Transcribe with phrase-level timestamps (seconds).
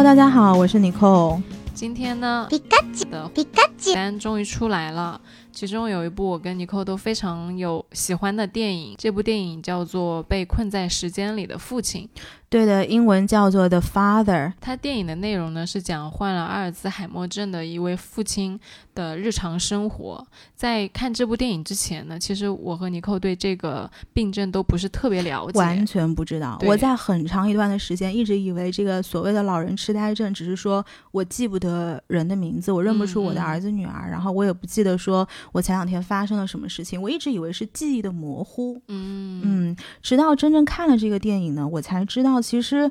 [0.00, 1.42] Hello，大家好，我是 Nicole。
[1.74, 5.20] 今天呢，皮卡丘的皮卡丘，单终于出来了。
[5.52, 12.08] 其中有一部我跟尼寇都非常有喜欢的电影，这部电影叫做《被困在时间里的父亲》。
[12.48, 14.52] 对的，英文叫做 The Father。
[14.60, 18.58] 它电影的内容呢是讲患了阿尔兹海默症的一位父亲
[18.92, 20.26] 的日常生活。
[20.56, 26.58] 在看这部电影之前呢，其实我和尼寇对这个病症都不是特别了解，完全不知道。
[26.62, 37.00] 我在很长一段的时间一直以为这个所谓的老人痴呆症，只是说我记不得人的名字，我认不出我的儿子女儿，然后我也不记得说我前两天发生了什么事情。
[37.00, 38.80] 我一直以为是记忆的模糊。
[38.88, 42.90] 嗯嗯，直到真正看了这个电影呢，我才知道，其实，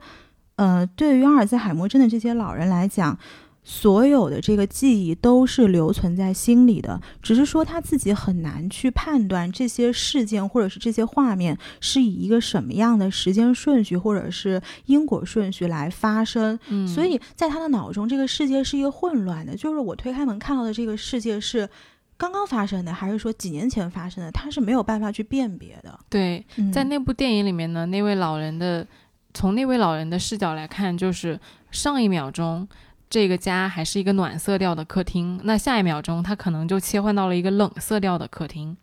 [0.56, 3.18] 呃，对于阿尔兹海默症的这些老人来讲，
[3.64, 16.58] 所有的这个记忆都是留存在心里的，只是说他自己很难去判断这些事件或者是这些画面是以一个什么样的时间顺序或者是因果顺序来发生。
[16.70, 21.70] 嗯所以在他的脑中，这个世界是一个混乱的，就是我推开门看到的这个世界是。
[22.20, 24.30] 刚刚发生的，还是说几年前发生的？
[24.34, 25.98] 他是没有办法去辨别的。
[26.10, 28.86] 对，嗯在那部电影里面呢，那位老人的
[29.34, 31.40] 从那位老人的视角来看，就是
[31.72, 32.68] 上一秒钟
[33.10, 38.76] 这个家还是一个暖色调的客厅，那下一秒钟他可能就切换到了一个冷色调的客厅。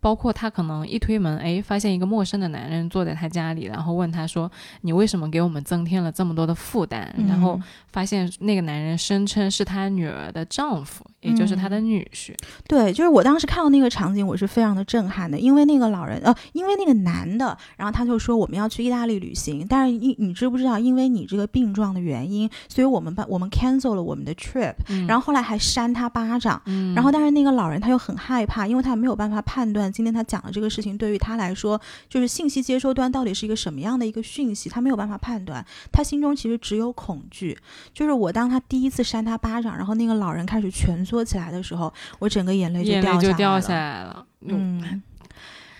[0.00, 4.50] 包括他可能一推门，哎，发现一个陌生的男人坐在他家里，然后问他说
[4.82, 12.32] ：“你为什么给我们增添了这么多的负担？”然后嗯发现那个男人声称是他女儿的丈夫，也就是他的女婿。
[12.68, 37.56] 对，就是我当时看到那个场景，我是非常的震撼的，因为那个老人，呃，因为那个男的，然后他就说我们要去意大利旅行，但是你你知不知道，因为你这个病状的原因，所以我们把我们 cancel 了我们的 trip，、嗯然后后来还扇他巴掌，嗯然后但是那个老人他又很害怕，因为他没有办法判断今天他讲的这个事情对于他来说，就是信息接收端到底是一个什么样的一个讯息，他没有办法判断，他心中其实只有恐惧。
[37.92, 43.22] 就是我当他第一次扇他巴掌，然后那个老人开始蜷缩起来的时候，我整个眼泪就掉下来了。
[43.22, 44.26] 就掉下来了。
[44.40, 45.02] 嗯，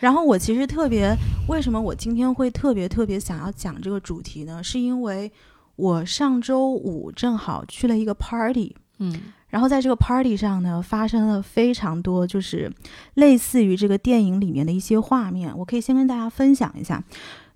[0.01, 1.15] 然后我其实特别，
[1.49, 4.63] 为什么我今天会特别特别想要讲这个主题呢？
[4.63, 5.31] 是因为
[5.77, 12.73] 我上周五正好去了一个 party，嗯然后在这个 party 上呢，发生了非常多就是
[13.15, 17.03] 类似于这个电影里面的一些画面，我可以先跟大家分享一下。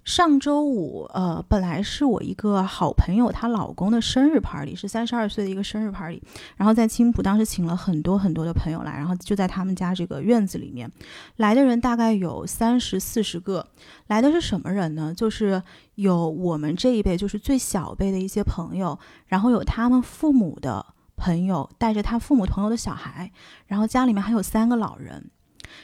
[0.05, 6.21] 上周五，呃，本来是我一个好朋友她老公的生日 party，是三十二岁的一个生日 party，
[6.57, 10.91] 然后在青浦当时请了很多很多的朋友来，然后就在他们家这个院子里面，
[11.37, 13.65] 来的人大概有三十四十个，
[14.09, 15.15] 来的是什么人呢？
[15.17, 15.63] 就是
[15.95, 18.99] 有我们这一辈，就是最小辈的一些朋友，
[19.29, 20.85] 然后有他们父母的
[21.23, 23.31] 朋友带着他父母朋友的小孩，
[23.67, 25.31] 然后家里面还有三个老人。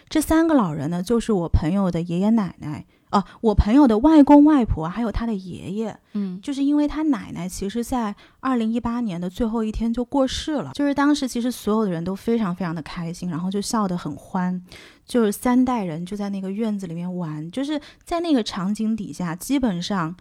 [0.09, 5.97] 这三个老人呢，就是我朋友的爷爷奶奶啊，我朋友的外公外婆，还有他的爷爷。
[6.13, 10.73] 嗯就是因为他奶奶其实，在二零一八年的最后一天就过世了。
[10.75, 14.61] 就是当时其实所有的人都非常非常的开心，然后就笑得很欢，
[15.07, 20.15] 就是三代人就在那个院子里面玩，就是在那个场景底下，基本上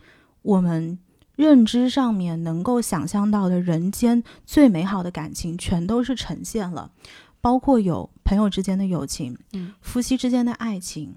[0.44, 0.98] 我们
[1.38, 6.92] 认知上面能够想象到的人间最美好的感情，全都是呈现了，
[7.40, 11.16] 包括有朋友之间的友情，嗯夫妻之间的爱情。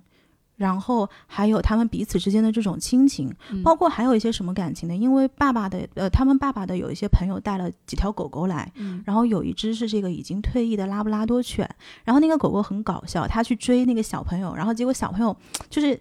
[0.56, 4.94] 然后还有他们彼此之间的这种亲情，嗯包括还有一些什么感情呢？
[4.94, 11.66] 因为爸爸的呃，他们爸爸的有一些朋友带了几条狗狗来，嗯然后有一只是这个已经退役的拉布拉多犬，
[12.04, 15.34] 然后那个狗狗很搞笑，它去追那个小朋友，然后结果小朋友
[15.70, 15.98] 就是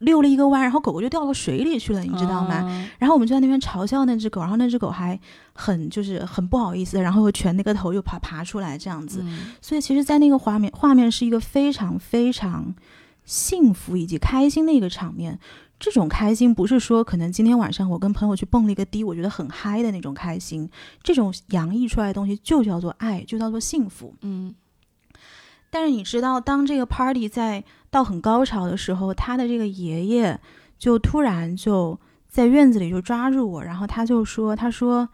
[0.00, 2.56] 溜了一个弯，然后狗狗就掉到水里去了，你知道吗？
[2.56, 5.18] 啊然后我们就在那边嘲笑那只狗，然后那只狗还
[5.54, 12.74] 很就是很不好意思，然后又蜷那个头又爬爬出来这样子，嗯所以其实，在那个画面画面是一个非常非常
[13.24, 15.38] 幸福以及开心的一个场面。
[15.78, 20.68] 这种开心不是说可能今天晚上我跟朋友去蹦了一个迪，我觉得很嗨的那种开心，
[21.02, 24.14] 这种洋溢出来的东西就叫做爱，就叫做幸福。
[24.20, 24.54] 嗯
[25.70, 30.40] 但是你知道，当这个 party 在到很高潮的时候，他的这个爷爷
[30.78, 35.08] 就突然就在院子里就抓住我，然后他就说：“他说，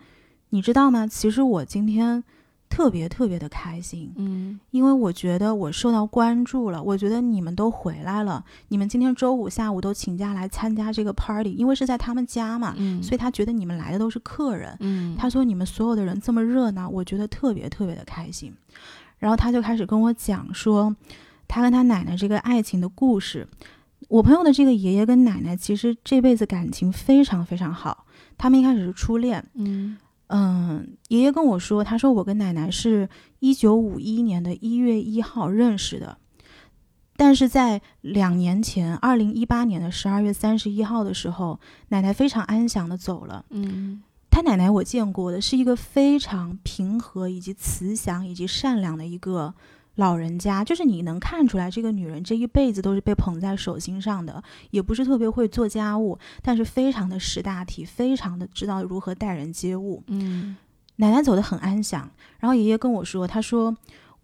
[0.50, 1.06] 你知道吗？
[1.06, 2.22] 其实我今天
[2.68, 14.76] 特别特别的开心，嗯因为我觉得我受到关注了，我觉得你们都回来了，你们今天周五下午都请假来参加这个 party，因为是在他们家嘛，嗯，所以他觉得你们来的都是客人。
[14.80, 18.52] 嗯他说你们所有的人这么热闹，我觉得特别特别的开心。
[19.18, 20.94] 然后他就开始跟我讲说，
[21.48, 23.46] 他跟他奶奶这个爱情的故事。
[24.08, 29.44] 我朋友的这个爷爷跟奶奶其实这辈子感情非常非常好，他们一开始是初恋。
[29.54, 29.96] 嗯
[30.28, 33.08] 嗯，爷爷跟我说，他说我跟奶奶是
[33.40, 36.18] 一九五一年的一月一号认识的，
[37.16, 41.58] 但是在两年前，二零一八年的十二月三十一号的时候，
[41.88, 43.44] 奶奶非常安详的走了。
[43.50, 44.02] 嗯
[44.36, 49.54] 他奶奶我见过的是一个非常平和以及慈祥以及善良的一个
[49.94, 54.42] 老人家，就是你能看出来这个女人这一辈子都是被捧在手心上的，
[54.72, 60.02] 也不是特别会做家务，但是非常的识大体，非常的知道如何待人接物。
[60.08, 60.54] 嗯
[60.96, 63.74] 奶奶走得很安详，然后爷爷跟我说，他说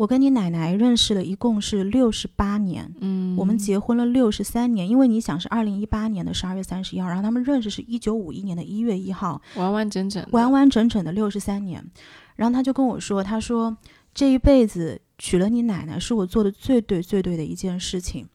[0.02, 2.92] 我跟你奶奶认识了一共是六十八年。
[2.98, 11.88] 嗯，我们结婚了六十三年，因为你想是二零一八年的十二月三十一号，然后他们认识是一九五一年的一月一号，完完整整，完完整整的六十三年。
[12.34, 13.76] 然后他就跟我说，他说
[14.12, 18.26] 这一辈子娶了你奶奶是我做的最对最对的一件事情。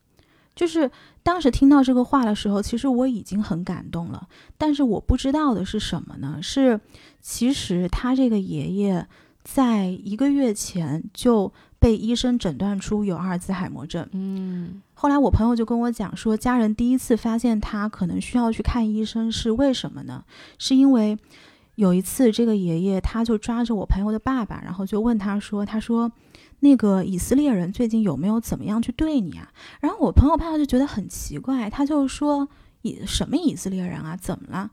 [0.56, 0.90] 就是
[1.22, 4.25] 当时听到这个话的时候，其实我已经很感动了，
[4.58, 6.40] 但是我不知道的是什么呢？
[6.42, 6.80] 是
[7.19, 9.06] 其实他这个爷爷
[9.49, 14.05] 在一个月前就被医生诊断出有阿尔兹海默症。
[14.11, 20.25] 嗯后来我朋友就跟我讲说，家人第一次发现他可能需要去看医生是为什么呢？
[20.59, 21.17] 是因为
[21.75, 26.11] 有一次这个爷爷他就抓着我朋友的爸爸，然后就问他说：“他说
[26.59, 29.49] 那个以色列人最近有没有怎么样去对你啊？”
[29.79, 32.49] 然后我朋友爸爸就觉得很奇怪，他就说
[32.83, 34.17] ：“以什么以色列人啊？
[34.17, 34.69] 怎么了？”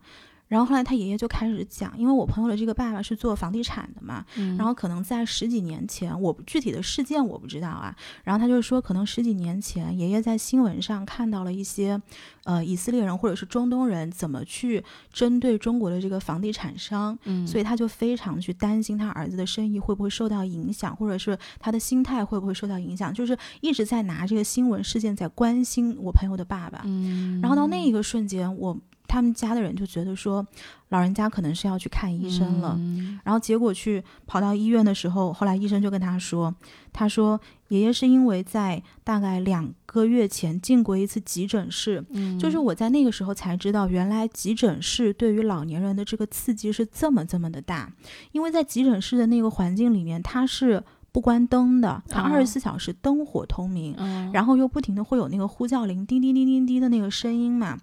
[0.47, 7.95] 然后后来他爷爷就开始讲，因为我朋友的这个爸爸是做房地产的嘛，嗯，然后可能在十几年前，我具体的事件我不知道啊。
[8.23, 11.99] 然后他就说，可能十几年前，爷爷在新闻上看到了一些，
[12.43, 26.81] 呃，以色列人或者是中东人怎么去针对中国的这个房地产商，嗯，所以他就非常去担心他儿子的生意会不会受到影响，或者是他的心态会不会受到影响，就是一直在拿这个新闻事件在关心我朋友的爸爸。
[26.85, 30.45] 嗯，然后到那一个瞬间，我他们家的人就觉得说，
[30.89, 32.75] 老人家可能是要去看医生了。
[32.77, 33.19] 嗯。
[33.23, 36.53] 然后结果去跑到医院的时候，后来医生就跟他说，
[36.93, 47.91] 他说爷爷是因为在大概两个月前进过一次急诊室，嗯，就是我在那个时候才知道，原来急诊室对于老年人的这个刺激是这么这么的大，
[48.31, 57.79] 因为在急诊室的那个环境里面，它是不关灯的，它哦二十四小时灯火通明，嗯，然后又不停的会有那个呼叫铃叮叮叮叮叮的那个声音嘛，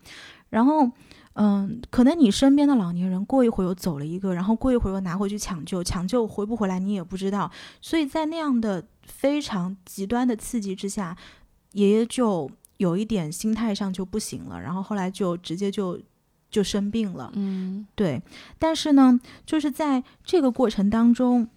[0.52, 0.88] 然后。
[1.34, 7.50] 嗯，可能你身边的老年人过一会儿又走了一个，然后过一会儿又拿回去抢救，抢救回不回来你也不知道，
[7.80, 11.16] 所以在那样的非常极端的刺激之下，
[11.72, 15.98] 爷爷就有一点心态上就不行了，然后后来就直接就
[16.50, 17.32] 就生病了。
[17.32, 18.20] 嗯对，
[18.58, 21.48] 但是呢，就是在这个过程当中，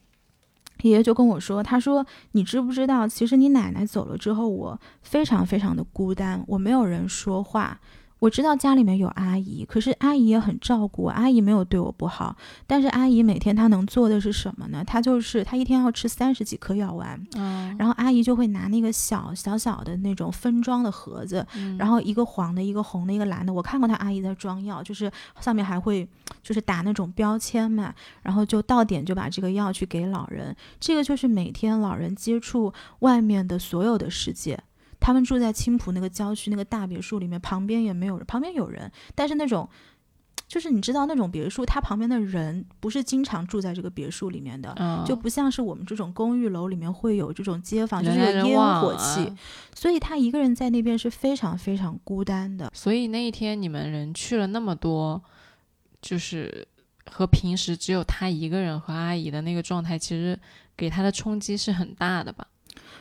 [0.83, 7.77] 爷爷就跟我说，他说：“你知不知道，其实你奶奶走了之后，我非常非常的孤单，我没有人说话。”
[8.25, 12.35] 我知道家里面有阿姨，可是阿姨也很照顾我，阿姨没有对我不好。
[12.65, 14.83] 但是阿姨每天她能做的是什么呢？
[14.83, 23.53] 她就是她一天要吃三十几颗药丸，嗯，然后阿姨就会拿那个小小小的那种分装的盒子，嗯然后一个黄的，一个红的，一个蓝的。
[23.53, 26.09] 我看过她阿姨在装药，就是上面还会
[26.41, 27.93] 就是打那种标签嘛，
[28.23, 30.55] 然后就到点就把这个药去给老人。
[30.79, 34.59] 这个就是每天老人接触外面的所有的世界。
[35.05, 39.69] 他们住在青浦那个郊区那个大别墅里面，旁边也没有人，旁边有人，但是那种。
[40.47, 49.35] 就是你知道那种别墅，它旁边的人不是经常住在这个别墅里面的，嗯就不像是我们这种公寓楼里面会有这种街坊，就是有烟火气，啊
[49.73, 52.71] 所以他一个人在那边是非常非常孤单的。
[52.75, 55.19] 所以那一天你们人去了那么多，
[55.99, 56.67] 就是
[57.09, 60.39] 和平时只有他一个人和阿姨的那个状态，其实
[60.77, 62.45] 给他的冲击是很大的吧？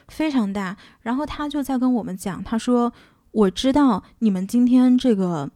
[0.09, 0.77] 非常大。
[1.03, 2.93] 然后他就在跟我们讲，他说
[3.33, 5.51] ：“我知道你们今天这个，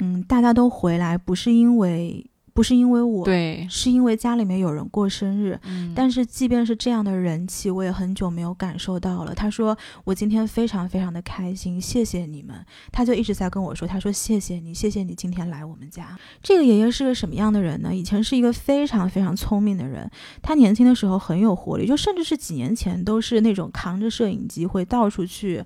[0.00, 5.58] 嗯，大家都回来，不是因为不是因为我，对，是因为家里面有人过生日。
[5.64, 17.92] 嗯，但是即便是这样的人气，我也很久没有感受到了。”他说：“我今天非常非常的开心，谢谢你们。”他就一直在跟我说：“他说谢谢你，谢谢你今天来我们家。”这个爷爷是个什么样的人呢？
[17.92, 20.08] 以前是一个非常非常聪明的人，
[20.40, 25.64] 他年轻的时候很有活力，就甚至是几年前都是那种扛着摄影机会到处去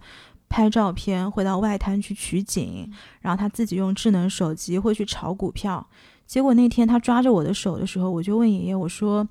[0.49, 2.90] 拍照片，会到外滩去取景，
[3.21, 5.87] 然后他自己用智能手机会去炒股票。
[6.28, 9.26] 结果那天他抓着我的手的时候，我就问爷爷我说：“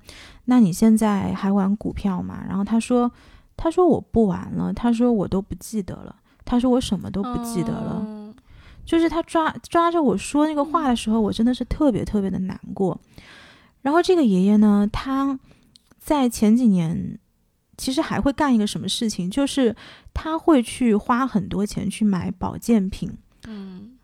[0.46, 3.10] 那你现在还玩股票吗？”然后他说
[3.56, 8.02] ：“他说我不玩了，他说我都不记得了，他说我什么都不记得了。
[8.04, 8.34] 嗯
[8.84, 12.98] 就是他抓抓着我说那个话的时候，我真的是特别特别的难过。
[13.82, 15.38] 然后这个爷爷呢，他
[15.98, 17.18] 在前几年
[17.76, 19.76] 其实还会干一个什么事情，就是
[20.14, 23.12] 他会去花很多钱去买保健品。
[23.46, 23.97] 嗯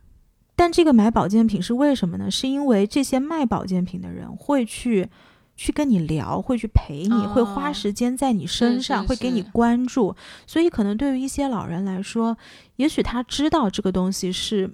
[0.56, 2.30] 但这个买保健品是为什么呢？
[2.30, 5.08] 是因为这些卖保健品的人会去
[5.56, 10.14] 去跟你聊，会去陪你，会花哦时间在你身是上，是会给你关注。
[10.46, 12.36] 所以可能对于一些老人来说，
[12.76, 14.70] 也许他知道这个东西是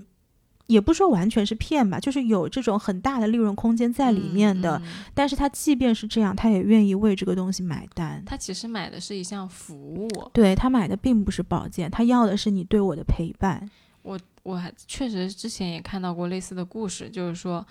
[0.66, 4.78] 也不说完全是骗吧，就是有这种很大的利润空间在里面的。
[4.78, 8.22] 嗯嗯但是他即便是这样，他也愿意为这个东西买单。
[8.24, 10.08] 他其实买的是一项服务。
[10.32, 13.68] 对他买的并不是保健，他要的是你对我的陪伴。
[14.02, 17.66] 我我还确实之前也看到过类似的故事，就是说，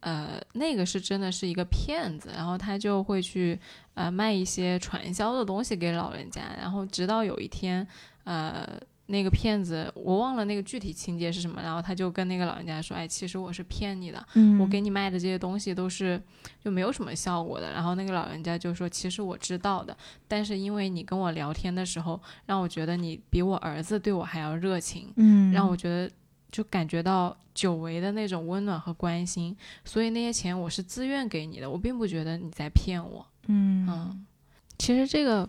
[0.00, 3.58] 呃，那个是真的是一个骗子，然后他就会去
[3.94, 7.86] 呃卖一些传销的东西给老人家，然后直到有一天，
[8.24, 8.80] 呃。
[9.10, 16.20] 那个骗子，我忘了那个具体情节是什么，然后他就跟那个老人家说：“哎，其实我是骗你的，嗯我给你卖的这些东西都是
[16.64, 19.96] 就没有什么效果的。”然后那个老人家就说：“其实我知道的，
[20.28, 26.08] 但是因为你跟我聊天的时候，让我觉得你比我儿子对我还要热情，嗯，让我觉得
[26.52, 33.26] 就感觉到久违的那种温暖和关心，所以那些钱我是自愿给你的，我并不觉得你在骗我。
[33.48, 34.26] 嗯嗯，
[34.78, 35.48] 其实这个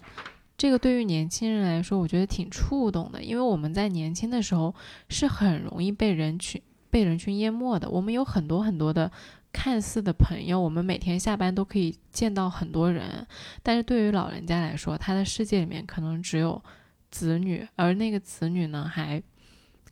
[0.61, 4.75] 这个对于年轻人来说，我觉得挺触动的，因为我们在年轻的时候
[5.09, 9.11] 是很容易被人群被人群淹没的，我们有很多很多的。
[9.51, 13.25] 看似的朋友，我们每天下班都可以见到很多人，
[13.63, 16.63] 但是对于老人家来说，他的世界里面可能只有
[17.09, 19.19] 子女，而那个子女呢，还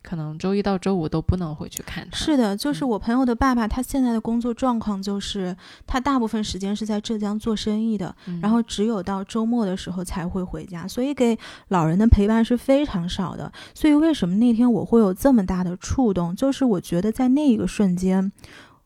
[0.02, 2.16] 可能周一到周五都不能回去看他。
[2.16, 11.38] 是的，就是嗯我朋友的爸爸，他现在的工作状况就是，他大部分时间是在浙江做生意的，嗯，然后只有到周末的时候才会回家，所以给
[11.68, 13.52] 老人的陪伴是非常少的。
[13.74, 18.32] 所以为什么那天我会有这么大的触动，就是我觉得在那一个瞬间，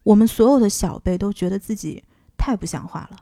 [0.03, 2.03] 我们所有的小辈都觉得自己
[2.37, 3.19] 太不像话了。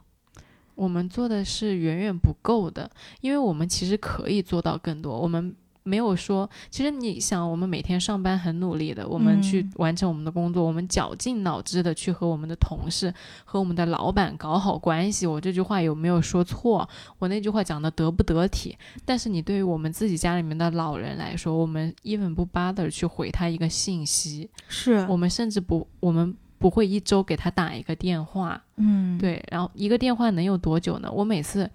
[0.75, 5.20] 我们做的是远远不够的，因为我们其实可以做到更多。
[5.20, 13.12] 我们没有说，其实你想，我们每天上班很努力的，我们去嗯完成我们的工作，我们绞尽脑汁的去和我们的同事、
[13.44, 15.26] 和我们的老板搞好关系。
[15.26, 16.88] 我这句话有没有说错？
[17.18, 18.76] 我那句话讲的得不得体？
[19.04, 28.62] 但是你对于我们自己家里面的老人来说，我们 even 不 bother 去回他一个信息，是我们甚至不，我们不会一周给他打一个电话。
[28.76, 31.10] 嗯，对，然后一个电话能有多久呢？
[31.10, 31.68] 我每次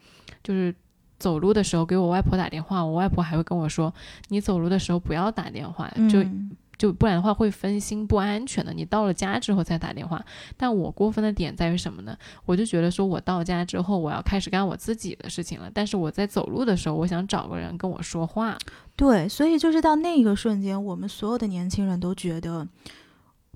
[0.44, 0.74] 就是
[1.20, 3.94] 走路的时候给我外婆打电话，我外婆还会跟我说
[4.30, 8.72] ：“你走路的时候不要打电话，就嗯就不然的话会分心不安全的。
[8.72, 10.24] 你到了家之后再打电话。”
[10.56, 12.16] 但我过分的点在于什么呢？
[12.46, 18.56] 我就觉得说我到家之后我要开始干我自己的事情了，但是我在走路的时候，我想找个人跟我说话。
[18.96, 22.68] 对，所以就是到那一个瞬间，我们所有的年轻人都觉得，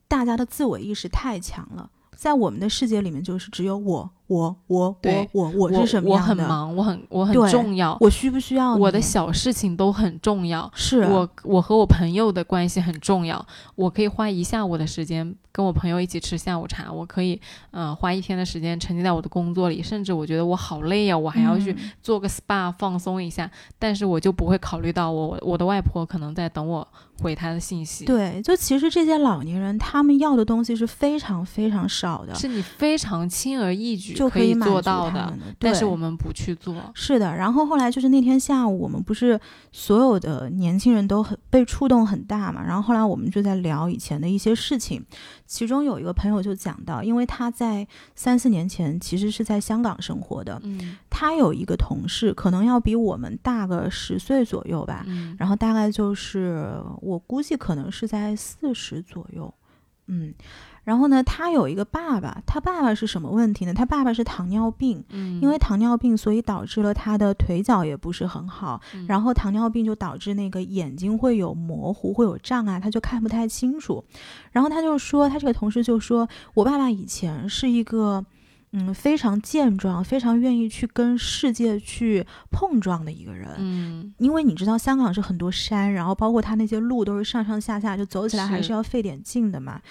[0.08, 4.96] 大家的自我意识太强了，在我们的世界里面，就是只有我、我、我、
[5.34, 10.72] 我、我、我是什么我样的，很忙，我很我很重要，我需不需要我的小事情都很重要。
[10.74, 11.02] 是。
[11.02, 13.46] 我我和我朋友的关系很重要，
[13.76, 17.38] 我可以花一下午的时间跟我朋友一起吃下午茶，我可以
[17.72, 21.92] 呃花一天的时间沉浸在我的工作里，甚至我觉得我好累呀、我还要去嗯。
[22.02, 26.88] 做个 SPA 放松一下，但是我就不会考虑到我我的外婆可能在等我
[27.22, 35.34] 回她的信息，对，就其实这些老年人他们要的东西是非常非常少的，是你非常轻而易举就可以做到的。
[35.58, 39.40] 但是我们不去做，是的，然后后来就是那天下午，我们不是
[39.72, 45.04] 所有的年轻人都很被触动很大嘛，然后后来我们就在聊以前的一些事情，
[45.46, 59.54] 其中有一个朋友就讲到，因为他在三四年前其实是在香港生活的，嗯他有一个同事，可能要比我们大个十岁左右吧，嗯然后大概就是我估计可能是在四十左右，
[60.08, 60.34] 嗯，
[60.84, 63.74] 然后呢，他有一个爸爸，他爸爸是什么问题呢？
[63.74, 74.04] 他爸爸是糖尿病，嗯，因为糖尿病，所以导致了他的腿脚也不是很好，嗯然后糖尿病就导致那个眼睛会有模糊，会有障碍，他就看不太清楚。
[74.52, 78.26] 然后他就说，他这个同事就说，我爸爸以前是一个。
[78.74, 83.50] 嗯，非常健壮，非常愿意去跟世界去碰撞的一个人。
[83.58, 89.82] 嗯因为你知道香港是很多山，然后包括他那些路都是上上下下，就走起来还是是要费点劲的嘛。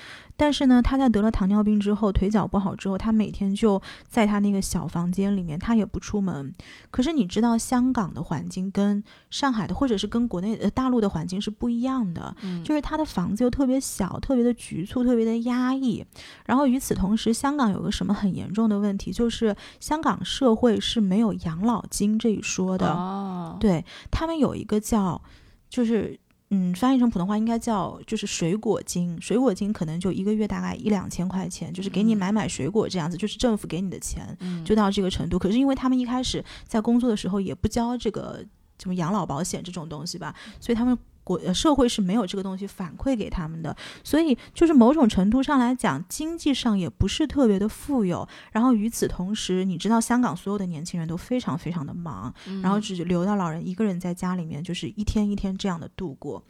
[0.40, 3.78] 但是呢，他在得了糖尿病之后，腿脚不好之后，他每天就
[4.08, 6.50] 在他那个小房间里面，他也不出门。
[6.90, 12.34] 可是你知道，香港的环境跟上海的，或者是跟国内呃大陆的环境是不一样的。
[12.40, 16.02] 嗯，就是他的房子又特别小，特别的局促，特别的压抑。
[16.46, 22.90] 然后与此同时，香港有个什么很严重的问题，就是香港社会是没有养老金这一说的。
[22.90, 25.20] 哦，对他们有一个叫，
[25.68, 26.18] 就是
[26.50, 35.38] 嗯，翻译成普通话应该叫就是水果金，水果金可能就一个月大概一两千块钱，就是给你嗯买买水果这样子，就是政府给你的钱，嗯就到这个程度。
[35.38, 38.44] 可是因为他们一开始在工作的时候也不交这个
[38.82, 40.98] 什么养老保险这种东西吧，所以他们。
[41.30, 48.26] 国呃社会是没有这个东西反馈给他们的，所以就是某种程度上来讲，经济上也不是特别的富有。
[48.52, 56.42] 然后与此同时，你知道香港所有的年轻人都非常非常的忙，然后嗯只留到老人一个人在家里面，就是一天一天这样的度过。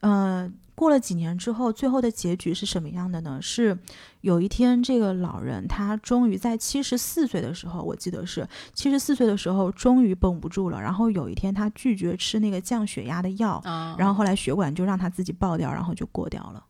[0.00, 3.38] 呃，过了几年之后，最后的结局是什么样的呢？
[3.40, 3.78] 是
[4.22, 10.80] 有一天，这个老人他终于在七十四岁的时候，我记得是七十四岁的时候，终于绷不住了。
[10.80, 16.64] 然后有一天，他拒绝吃那个降血压的药，啊，然后后来血管就让他自己爆掉，然后就过掉了。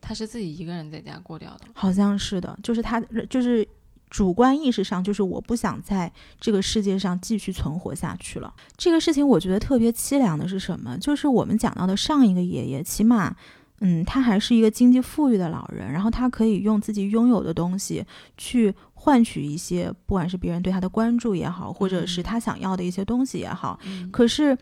[0.00, 1.66] 他是自己一个人在家过掉的。
[1.72, 3.66] 好像是的，就是他就是
[4.12, 8.52] 主观意识上，就是我不想在这个世界上继续存活下去了。
[8.76, 10.98] 这个事情我觉得特别凄凉的是什么？
[10.98, 13.34] 就是我们讲到的上一个爷爷，起码，
[13.80, 18.04] 嗯，他还是一个经济富裕的老人，然后他可以用自己拥有的东西
[18.36, 23.80] 去换取一些，不管是别人对他的关注也好，或者是嗯他想要的一些东西也好。
[23.86, 24.54] 嗯可是，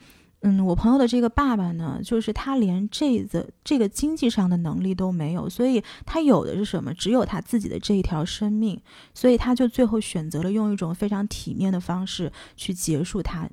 [0.42, 6.94] 嗯，我朋友的这个爸爸呢，就是他连这个这个经济上的能力都没有，所以他有的是什么？
[6.94, 8.80] 只有他自己的这一条生命，
[9.12, 13.48] 所以他就最后选择了用一种非常体面的方式去结束他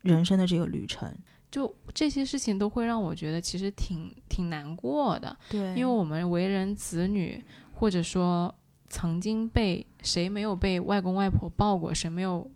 [0.00, 1.14] 人生的这个旅程。
[1.50, 8.54] 就这些事情都会让我觉得其实挺挺难过的，对因为我们为人子女，或者说
[8.88, 12.50] 曾经被谁没有被外公外婆抱过，谁没有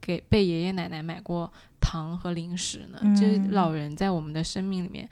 [0.00, 1.52] 给被爷爷奶奶买过
[1.88, 3.00] 糖和零食呢？
[3.14, 5.08] 就是老人在我们的生命里面，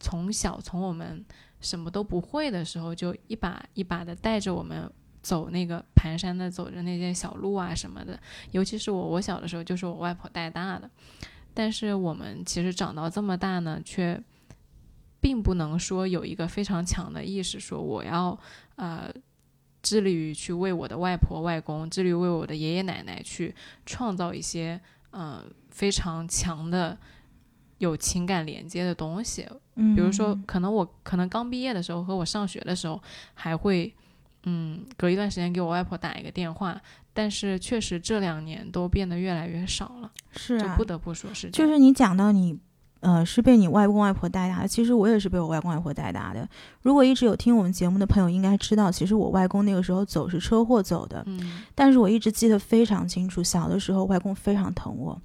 [0.00, 1.24] 从小从我们
[1.60, 4.90] 什么都不会的时候，就一把一把的带着我们。
[5.22, 8.16] 走那个蹒跚的走着那些小路啊什么的，
[8.52, 10.88] 尤其是我，我小的时候就是我外婆带大的。
[11.52, 14.22] 但是我们其实长到这么大呢，却
[15.18, 18.38] 并不能说有一个非常强的意识，说我要
[18.76, 19.12] 呃
[19.82, 23.52] 致力于去为我的外婆外公，致力于为我的爷爷奶奶去
[23.84, 24.80] 创造一些
[25.10, 25.44] 呃
[25.76, 26.96] 非常强的
[27.76, 29.46] 有情感连接的东西。
[29.74, 32.98] 嗯，比如说，可能我可能刚毕业的时候和我上学的时候
[33.34, 33.92] 还会。
[34.48, 36.80] 嗯，隔一段时间给我外婆打一个电话，
[37.12, 41.68] 但是确实这两年都变得越来越少了，是啊就不，得不说是这样。
[41.68, 42.56] 就是你讲到你。
[43.00, 44.66] 呃，是被你外公外婆带大的。
[44.66, 46.48] 其实我也是被我外公外婆带大的。
[46.80, 51.22] 如果一直有听我们节目的朋友，应该知道，其实我外公那个时候走是车祸走的。
[51.26, 55.20] 嗯但是我一直记得非常清楚，小的时候外公非常疼我，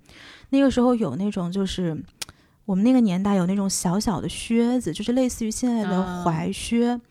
[0.52, 2.02] 那个时候有那种就是
[2.66, 7.02] 我们那个年代有那种小小的靴子，就是类似于现在的啊踝靴。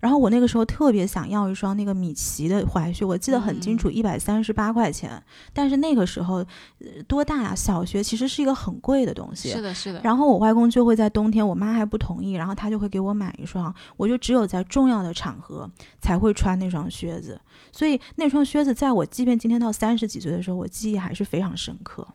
[0.00, 5.22] 然后我那个时候特别想要一双那个米奇的踝靴，我记得很清楚，一百三十八块钱。
[5.52, 7.54] 但是那个时候，呃多大呀？
[7.54, 9.50] 小学其实是一个很贵的东西。
[9.50, 10.00] 是的，是的。
[10.02, 17.38] 然后我外公就会在冬天，我妈还不同意，然后他就会给我买一双，我就只有在重要的场合才会穿那双靴子，
[17.70, 22.08] 所以那双靴子在我即便今天到三十几岁的时候，我记忆还是非常深刻。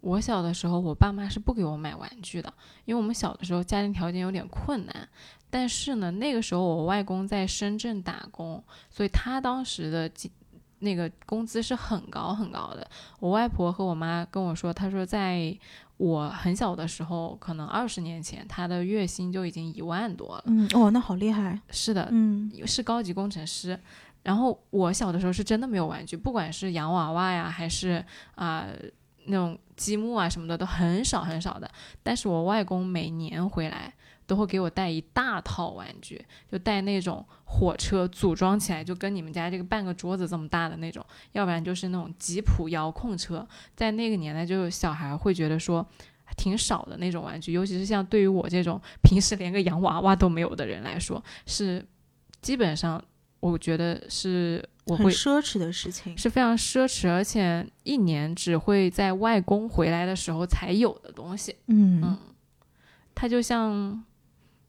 [0.00, 2.52] 我小的时候，我爸妈是不给我买玩具的，
[2.84, 5.08] 因为我们小的时候家庭条件有点困难。
[5.50, 10.10] 但是呢，那个时候我外公在深圳打工，所以他当时的
[10.80, 12.88] 那个工资是很高很高的。
[13.18, 15.56] 我外婆和我妈跟我说，她说在
[15.96, 20.44] 我很小的时候，可能二十年前，她的月薪就已经一万多了。
[20.46, 21.58] 嗯，哦，那好厉害。
[21.70, 23.78] 是的，嗯是高级工程师。
[24.22, 28.66] 然后我小的时候是真的没有玩具，不管是洋娃娃呀，还是啊、
[29.28, 31.70] 那种积木啊什么的，都很少很少的。
[32.02, 33.92] 但是我外公每年回来
[34.26, 43.46] 都会给我带一大套玩具，就带那种火车组装起来就跟你们家这个半个桌子这么大的那种，要不然就是那种吉普遥控车。
[43.76, 45.86] 在那个年代，就小孩会觉得说。
[46.36, 51.82] 挺少的那种玩具，尤其是像对于我这种平时连个洋娃娃都没有的人来说，是
[52.42, 53.02] 基本上
[53.40, 56.16] 我觉得是我很会奢侈的事情。
[56.18, 61.54] 是非常奢侈，而且一年只会在外公回来的时候才有的东西。
[61.66, 62.18] 嗯嗯，
[63.14, 64.04] 它就像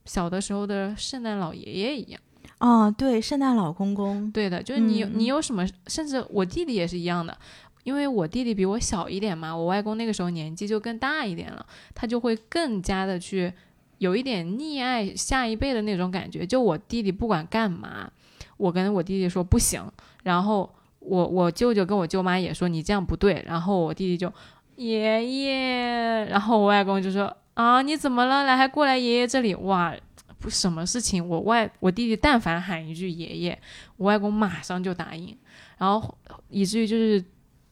[0.05, 2.21] 小的时候的圣诞老爷爷一样。
[2.59, 4.29] 哦，对，圣诞老公公。
[4.31, 7.37] 对的，就是你你有什么，甚至我弟弟也是一样的。
[7.85, 13.51] 因为我弟弟比我小一点嘛，我外公那个时候年纪就更大一点了，他就会更加的去
[13.99, 16.45] 有一点溺爱下一辈的那种感觉。
[16.45, 18.11] 就我弟弟不管干嘛，
[18.57, 19.83] 我跟我弟弟说不行，
[20.23, 24.33] 然后我我舅舅跟我舅妈也说你这样不对，然后我弟弟就
[24.75, 28.43] 爷爷，然后我外公就说啊你怎么了？
[28.43, 29.95] 来还过来爷爷这里哇。
[30.41, 31.27] 不，什么事情？
[31.27, 33.61] 我外我弟弟但凡喊一句爷爷，
[33.97, 35.37] 我外公马上就答应，
[35.77, 37.21] 然后以至于就是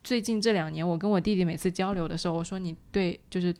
[0.04, 3.56] 最近这两年，我跟我弟弟每次交流的时候，我说你对就是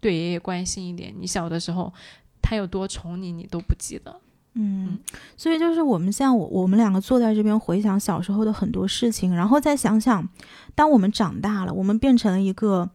[0.00, 1.92] 对爷爷关心一点，你小的时候
[2.40, 4.20] 他有多宠你，你都不记得。
[4.54, 4.98] 嗯，
[5.36, 10.28] 所以就是我们像我我们两个坐在这边回想小时候的很多事情，然后再想想，
[10.74, 12.90] 当我们长大了，我们变成了一个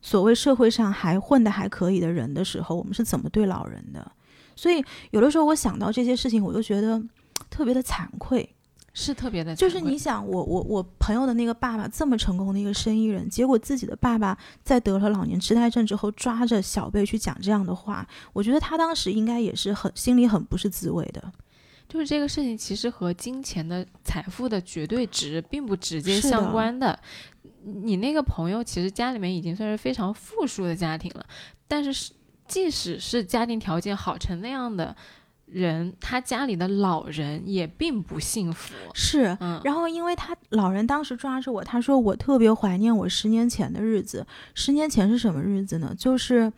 [0.00, 4.12] 所谓社会上还混得还可以的人的时候，我们是怎么对老人的？
[4.54, 7.02] 所以有的时候我想到这些事情，我就觉得
[7.50, 8.54] 特别的惭愧。
[8.94, 21.32] 是特别的，就是你想，我我我朋友的那个爸爸这么成功的一个生意人，结果自己的爸爸在得了老年痴呆症之后，抓着小辈去讲这样的话，我觉得他当时应该也是很心里很不是滋味的。
[21.88, 26.98] 就是这个事情其实和金钱的财富的绝对值并不直接相关的。
[27.64, 31.26] 你那个朋友其实家里面已经算是非常富庶的家庭了，
[31.66, 32.12] 但是
[32.46, 34.94] 即使是家庭条件好成那样的。
[35.52, 45.94] 人他家里的老人也并不幸福，是，然后因为他老人当时抓着我，他说我特别怀念我十年前的日子，十年前是什么日子呢？
[45.96, 46.52] 就是。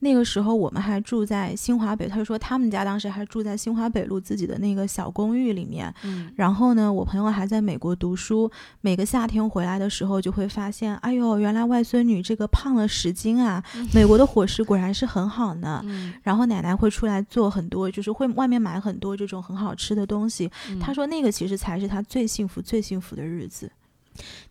[0.00, 5.94] 那个时候我们还住在新华北，他说他们家当时还住在新华北路自己的那个小公寓里面。
[6.02, 13.62] 嗯，然后呢，我朋友还在美国读书，每个夏天回来的时候就会发现，哎呦，原来外孙女这个胖了十斤啊！
[13.94, 15.82] 美国的伙食果然是很好呢。
[15.84, 20.50] 嗯，然后奶奶会出来做很多，就是会外面买很多这种很好吃的东西。
[20.80, 23.70] 他说那个其实才是他最幸福、最幸福的日子。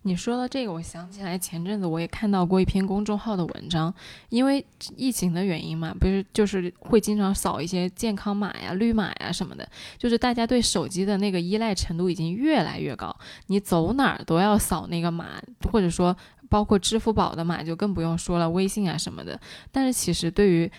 [0.02, 3.92] 你说到这个，我想起来前阵子我也看到过一篇公众号的文章，
[4.28, 4.64] 因为
[4.96, 13.14] 疫情的原因嘛，不是就是会经常扫一些健康码呀、绿码呀什么的，就是大家对手机的那个依赖程度已经越来越高，
[13.46, 16.16] 你走哪儿都要扫那个码，或者说
[16.48, 19.40] 包括支付宝的码就更不用说了，微信啊什么的。
[19.70, 20.70] 但是其实对于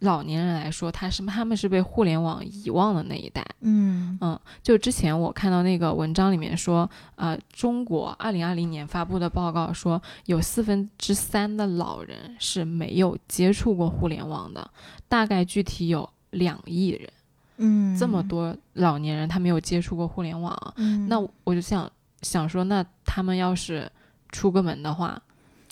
[0.00, 3.44] 老年人来说，他是他们是被互联网遗忘的那一代。
[3.60, 14.70] 嗯嗯，就之前我看到那个文章里面说，呃，中国二零二零年发布的报告说，有四分之三的老人是没有接触过互联网的，
[15.08, 17.10] 大概具体有两亿人。
[17.56, 21.90] 嗯，这么多老年人他没有接触过互联网，嗯，那我就想
[22.22, 23.90] 想说，那他们要是
[24.30, 25.20] 出个门的话，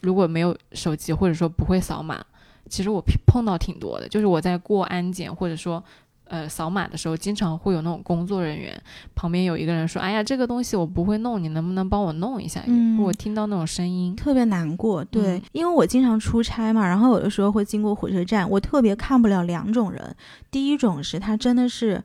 [0.02, 2.24] 如果没有手机或者说不会扫码。
[2.68, 5.83] 其实我碰到挺多的，就是我在过安检或者说，
[6.24, 8.81] 呃，扫码的时候，经常会有那种工作人员
[9.14, 15.05] 旁边有一个人说：“哎呀，这个东西我不会弄，你能不能帮我弄一下？”嗯，我听到那种声音特别难过。
[15.05, 20.16] 对，因为我经常出差嘛，然后有的时候会经过火车站，我特别看不了两种人。
[20.50, 22.02] 第一种是他真的是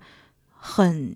[0.54, 1.16] 很。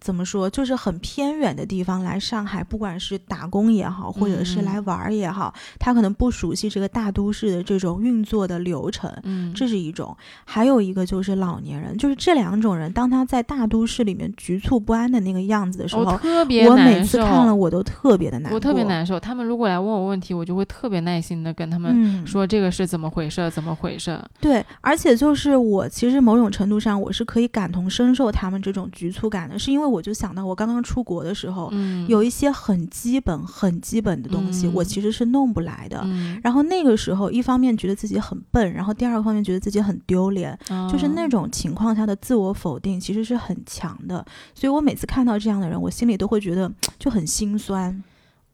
[0.00, 10.16] 怎么说，就是很偏远的地方来上海，不管是打工也好，或者是来玩儿也好，他可能不熟悉这个大都市的这种运作的流程，嗯，这是一种。
[10.44, 19.18] 还有一个就是老年人，就是这两种人，当他在大都市里面局促不安的那个样子的时候，我特别我每次看了我都特别的难过，我特别难受。
[19.18, 24.20] 他们如果来问我问题，我就会特别耐心的跟他们说这个是怎么回事，怎么回事。
[24.40, 30.02] 对，而且就是我其实某种程度上我是可以感同身受他们这种局促感的，是因为我。
[30.06, 31.68] 就想到，我刚刚出国的时候，
[32.06, 36.06] 有一些很基本、很基本的东西，我其实是弄不来的。
[36.44, 40.56] 然后那个时候，一方面觉得自己很笨，然后第二个方面觉得自己很丢脸，
[40.88, 44.24] 就是那种情况下的自我否定其实是很强的。
[44.54, 48.04] 所以我每次看到这样的人，我心里都会觉得 就很心酸。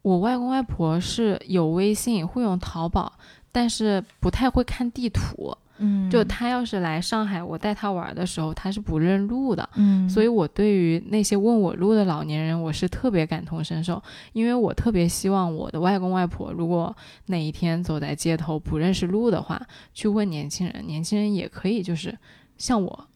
[0.01, 3.13] 我外公外婆是有微信，会用淘宝，
[3.53, 5.55] 但是不太会看地图。
[5.83, 9.69] 嗯，就他要是来上海，我带他玩的时候，他是不认路的。
[9.75, 19.61] 嗯，所以我对于那些问我路的老年人，我是特别感同身受，因为我特别希望我的外公外婆，如果哪一天走在街头不认识路的话，
[19.93, 22.17] 去问年轻人，年轻人也可以就是
[22.57, 23.07] 像我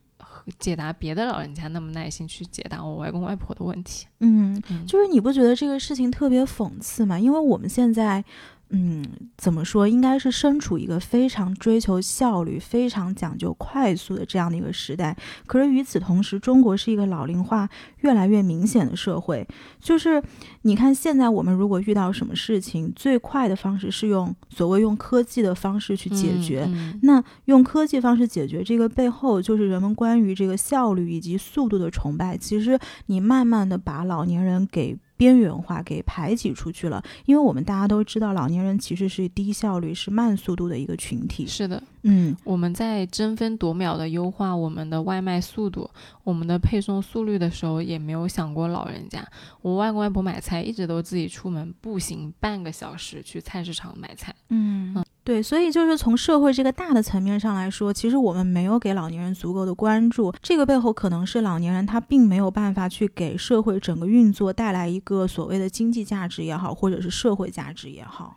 [0.58, 4.06] 解答别的老人家那么耐心去解答我外公外婆的问题。
[4.20, 7.18] 嗯，就是你不觉得这个事情特别讽刺吗？
[7.18, 8.24] 因为我们现在。
[8.70, 9.04] 嗯，
[9.36, 9.86] 怎么说？
[9.86, 15.16] 应该是身处一个非常追求效率、非常讲究快速的这样的一个时代。
[15.46, 17.68] 可是与此同时，中国是一个老龄化
[18.00, 19.46] 越来越明显的社会。
[19.78, 20.20] 就是
[20.62, 26.68] 你看，现在我们如果遇到什么事情，最快的方式是用所谓用科技的方式去解决。
[27.02, 32.36] 那用科技方式解决这个背后，就是人们关于这个效率以及速度的崇拜。
[32.36, 32.76] 其实
[33.06, 34.98] 你慢慢的把老年人给。
[35.16, 41.46] 边缘化给排挤出去了，因为我们大家都知道，老年人其实是低效率、是慢速度的一个群体。
[41.46, 45.90] 是的，嗯，我们在争分夺秒的优化我们的外卖速度、
[46.22, 49.26] 我们的配送速率的时候，也没有想过老人家。
[49.62, 54.34] 我外公外婆买菜一直都自己出门步行半个小时去菜市场买菜。
[54.50, 55.04] 嗯嗯。
[55.26, 60.32] 对，所以就是从社会这个大的层面上来说，其实我们没有给老年人足够的关注。
[60.40, 68.36] 这个背后可能是老年人他并没有办法去给社会整个运作带来一个所谓的经济价值也好，或者是社会价值也好。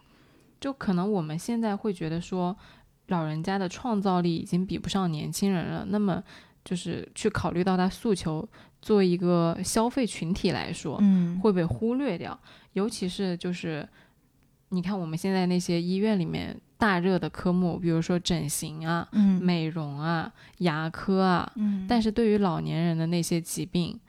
[0.60, 2.58] 就可能我们现在会觉得说，
[3.10, 5.86] 老人家的创造力已经比不上年轻人了。
[5.89, 6.23] 那么
[6.65, 8.49] 就是去考虑到他诉求，
[8.82, 12.36] 作为一个消费群体来说，嗯，会被忽略掉。
[12.73, 13.88] 尤其是就是
[14.69, 16.60] 你看我们现在那些医院里面。
[16.79, 19.05] 大热的科目，比如说整形啊、
[19.41, 21.53] 美容啊、牙科啊，
[21.89, 23.99] 但是对于老年人的那些疾病，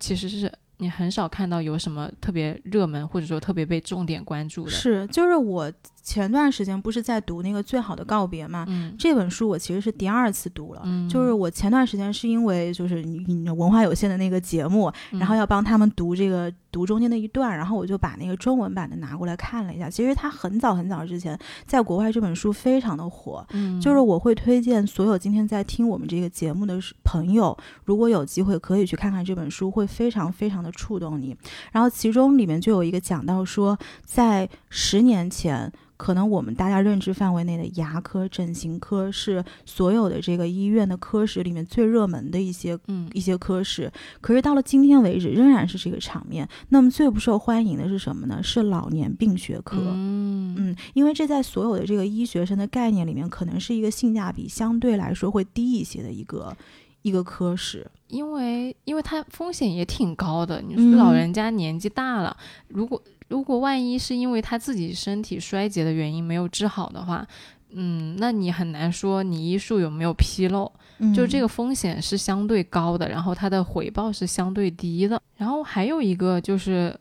[0.00, 4.70] 其实是你很少看到有什么特别热门或者说特别被重点关注的。
[4.72, 5.72] 是，就是我
[6.06, 10.82] 前段时间不是在读那个《最好的告别》嘛，嗯这本书我其实是第二次读了。
[10.84, 19.90] 嗯，就是我前段时间是因为就是你你文化有限的那个节目，嗯然后要帮他们读这个读中间的一段，然后我就把那个中文版的拿过来看了一下。
[19.90, 31.36] 其实它很早很早之前在国外这本书非常的火，嗯就是我会推荐所有今天在听我们这个节目的朋友，如果有机会可以去看看这本书，会非常非常的触动你。
[31.72, 35.72] 然后其中里面就有一个讲到说，在十年前。
[35.96, 46.48] 可能我们大家认知范围内的牙科、整形科是所有的这个医院的科室里面最热门的一些嗯一些科室，可是到了今天为止，仍然是这个场面。
[46.68, 48.42] 那么最不受欢迎的是什么呢？
[48.42, 49.76] 是老年病学科。
[49.78, 56.56] 嗯嗯，因为这在所有的这个医学生的概念里面，可能是一个性价比相对来说会低一些的一个
[57.02, 57.86] 一个科室。
[58.08, 62.36] 因为因为它风险也挺高的，你老人家年纪大了，
[62.68, 67.26] 如果如果万一是因为他自己身体衰竭的原因没有治好的话，
[67.70, 75.20] 嗯，那你很难说你医术有没有纰漏，嗯就这个风险是相对高的，然后它的回报是相对低的。
[75.36, 76.98] 然后还有一个就是。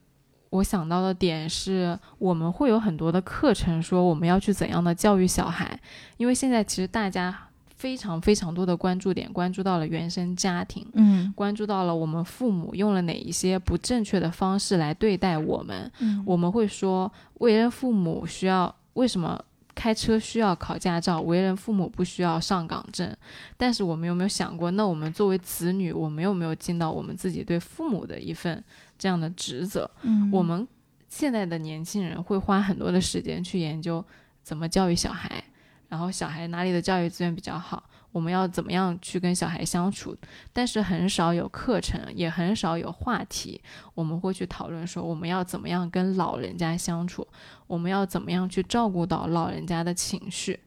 [0.51, 5.77] 我想到的点是，我们会有很多的课程说我们要去怎样的教育小孩，
[6.15, 7.37] 因为现在其实大家
[7.75, 15.91] 非常非常多的关注点关注到了原生家庭，嗯关注到了我们父母用了哪一些不正确的方式来对待我们。
[15.99, 19.39] 嗯我们会说，为人父母需要为什么
[19.75, 23.13] 开车需要考驾照，为人父母不需要上岗证？
[23.57, 28.63] 但是我们有没有想过，那我们作为子女，我们有没有尽到我们自己对父母的一份
[28.97, 29.89] 这样的职责？
[30.03, 30.65] 嗯我们
[31.09, 34.03] 现在的年轻人会花很多的时间去研究
[34.43, 35.43] 怎么教育小孩，
[35.87, 40.15] 然后小孩哪里的教育资源比较好，我们要怎么样去跟小孩相处，
[40.51, 43.61] 但是很少有课程，也很少有话题，
[43.93, 47.27] 我们会去讨论说我们要怎么样跟老人家相处，
[47.67, 50.59] 我们要怎么样去照顾到老人家的情绪，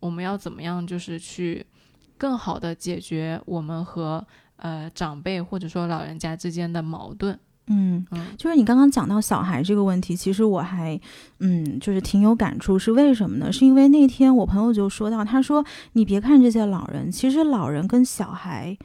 [0.00, 1.66] 我们要怎么样就是去
[2.16, 7.38] 更好的解决我们和呃长辈或者说老人家之间的矛盾。
[7.68, 11.00] 嗯，嗯就是你刚刚讲到小孩这个问题，其实我还
[11.40, 12.78] 嗯，就是挺有感触。
[12.78, 13.52] 是为什么呢？
[13.52, 18.76] 是因为那天我朋友就说到，他说你别看这些老人，其实老人跟小孩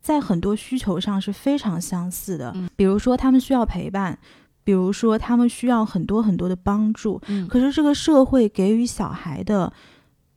[0.00, 2.52] 在很多需求上是非常相似的。
[2.54, 4.18] 嗯比如说他们需要陪伴，
[4.64, 7.20] 比如说他们需要很多很多的帮助。
[7.28, 9.72] 嗯可是这个社会给予小孩的。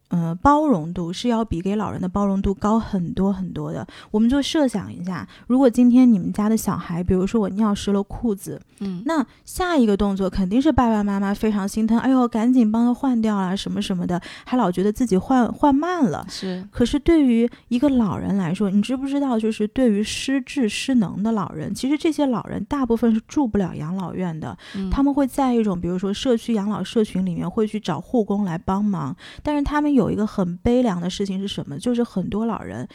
[0.09, 3.85] 呃，包容度是要比给老人的包容度高很多很多的。
[4.11, 16.25] 我们就设想一下，如果今天你们家的小孩，比如说我尿湿了裤子，嗯那下一个动作肯定是爸爸妈妈非常心疼，哎呦，赶紧帮他换掉啊，什么什么的，还老觉得自己换换慢了。
[16.27, 31.77] 是可是对于一个老人来说，你知不知道，就是对于失智失能的老人，其实这些老人大部分是住不了养老院的，嗯他们会在一种比如说社区养老社群里面会去找护工来帮忙，但是他们有有一个很悲凉的事情是什么？
[31.77, 32.87] 就是很多老人，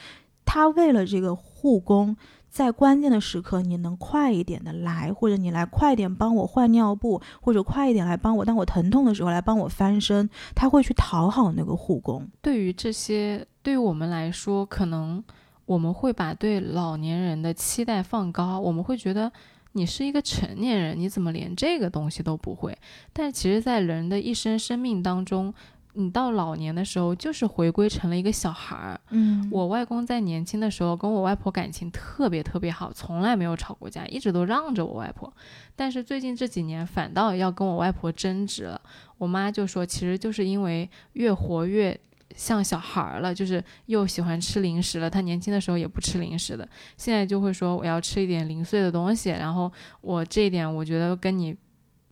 [0.45, 2.17] 他为了这个护工。
[2.55, 12.25] 在关键的时刻，你能快一点的来，或者你来快一点帮我换尿布，或者快一点来帮我，当我疼痛的时候来帮我翻身，他会去讨好那个护工。
[12.41, 15.21] 对于这些，对于我们来说，可能
[15.67, 19.33] 我们会把对老年人的期待放高，我们会觉得
[19.73, 22.79] 你是一个成年人，你怎么连这个东西都不会？
[23.13, 25.53] 但其实，在人的一生生命当中，
[25.95, 29.01] 你到老年的时候，就是回归成了一个小孩儿。
[29.11, 35.33] 嗯我外公在年轻的时候跟我外婆感情特别特别好，从来没有吵过架，一直都让着我外婆。
[35.77, 38.81] 但是最近这几年反倒要跟我外婆争执了。
[39.19, 41.99] 我妈就说，其实就是因为越活越
[42.35, 45.09] 像小孩儿了，就是又喜欢吃零食了。
[45.09, 49.31] 她年轻的时候也不吃零食的，现在就会说我要吃一点零碎的东西。
[49.31, 51.57] 然后我这一点我觉得跟你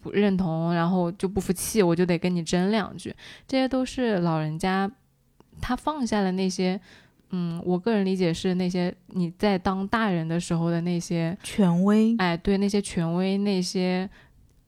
[0.02, 3.14] 不认同，然后就不服气，我就得跟你争两句。
[3.46, 4.90] 这些都是老人家
[5.60, 6.78] 他放下了那些。
[7.34, 14.06] 嗯，我个人理解是那些你在当大人的时候的那些，权威，哎，对那些权威那些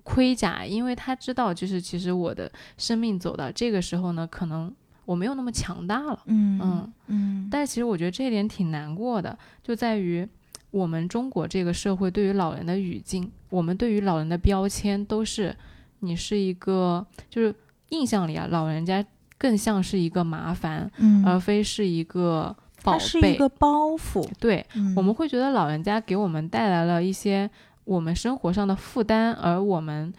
[0.03, 10.27] 盔甲，因为他知道，就是其实我的生命走到这个时候呢，可能我没有那么强大了，嗯嗯，嗯，但其实我觉得这一点挺难过的，就在于
[10.75, 15.55] 我们中国这个社会对于老人的语境，我们对于老人的标签都是
[16.01, 17.55] 你是一个，就是
[17.91, 19.05] 印象里啊，老人家
[19.39, 22.99] 更像是一个麻烦，嗯，而非是一个宝贝。
[22.99, 23.37] 是一贝。
[23.37, 24.93] 个包袱，对，嗯。
[24.97, 27.49] 我们会觉得老人家给我们带来了一些
[27.85, 30.13] 我们生活上的负担，而我们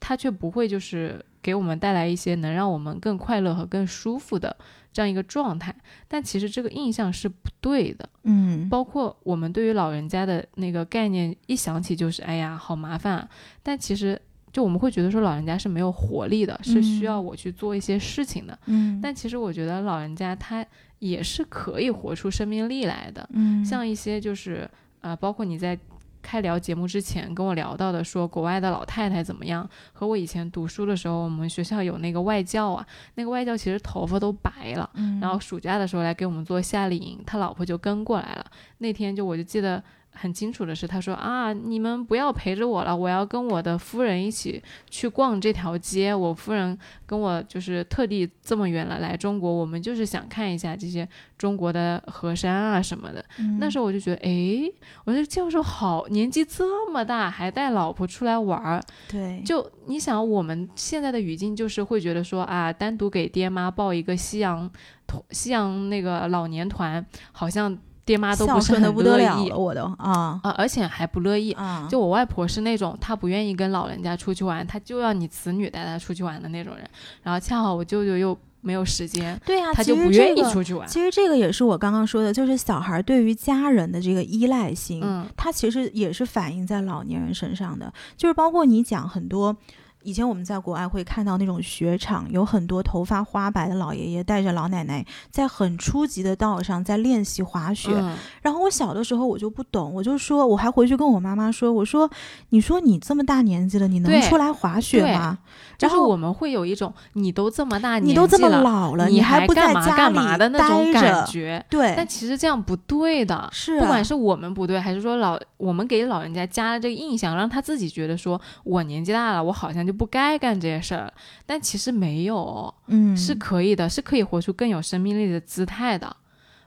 [0.00, 4.56] 他却不会就是给我们带来一些能让我们更快乐和更舒服的
[4.92, 5.74] 这样一个状态。
[6.06, 8.08] 但其实这个印象是不对的。
[8.22, 13.28] 嗯，包括我们对于老人家的那个概念，一想起就是哎呀，好麻烦啊。
[13.62, 14.20] 但其实
[14.52, 18.56] 就我们会觉得说老人家是没有活力的，是需要我去做一些事情的。
[18.66, 20.64] 嗯，但其实我觉得老人家他
[20.98, 23.28] 也是可以活出生命力来的。
[23.32, 25.76] 嗯，像一些就是呃，包括你在
[26.22, 38.46] 开聊节目之前跟我聊到的，说国外的老太太怎么样，和我以前读书的时候，我们学校有那个外教啊，那个外教其实头发都白了，嗯然后暑假的时候来给我们做夏令营，他老婆就跟过来了。
[38.78, 46.14] 那天就我就记得很清楚的是，他说啊，你们不要陪着我了，我要跟我的夫人一起去逛这条街。
[46.14, 53.24] 我夫人跟我就是特地这么远了来中国，我们就是想看一下这些中国的河山啊什么的。
[53.38, 54.70] 嗯那时候我就觉得，哎，
[55.04, 58.82] 我这教授好年纪这么大，还带老婆出来玩儿。
[59.08, 64.70] 对，就你想，我们现在的语境就是会觉得说啊，单独给爹妈报一个西洋
[65.06, 71.52] 团西洋那个老年团，好像爹妈都不是很乐意我都啊啊，而且还不乐意。
[71.52, 76.88] 啊，就我外婆是那种，她不愿意跟老人家出去玩，她就要你子女带她出去玩的那种人。
[77.22, 80.86] 然后恰好我舅舅又没有时间，对呀、他就不愿意出去玩。
[80.86, 87.92] 其实这个也是我刚刚说的，就是小孩对于家人的这个依赖性，嗯它其实也是反映在老年人身上的。
[88.16, 89.56] 就是包括你讲很多，
[90.04, 97.90] 以前我们在国外会看到那种雪场，有很多头发花白的老爷爷带着老奶奶在很初级的道上在练习滑雪。
[97.94, 102.10] 嗯然后我小的时候我就不懂，我就说，我还回去跟我妈妈说，我说，
[102.48, 105.38] 你说你这么大年纪了，你能出来滑雪吗？
[105.78, 111.24] 然后就是我们会有一种，你都这么大年纪了你都这么了老了，你还不在干嘛家里干嘛的那种感？
[111.26, 111.64] 觉。
[111.70, 121.12] 对，但其实这样不对的，是啊不管是我们不对，还是说老我们给老人家加了这个印象，让他自己觉得说我年纪大了，我好像就不该干这些事儿。
[121.44, 126.16] 但其实没有，嗯是可以的，是可以活出更有生命力的姿态的。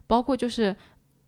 [0.07, 0.75] 包括就是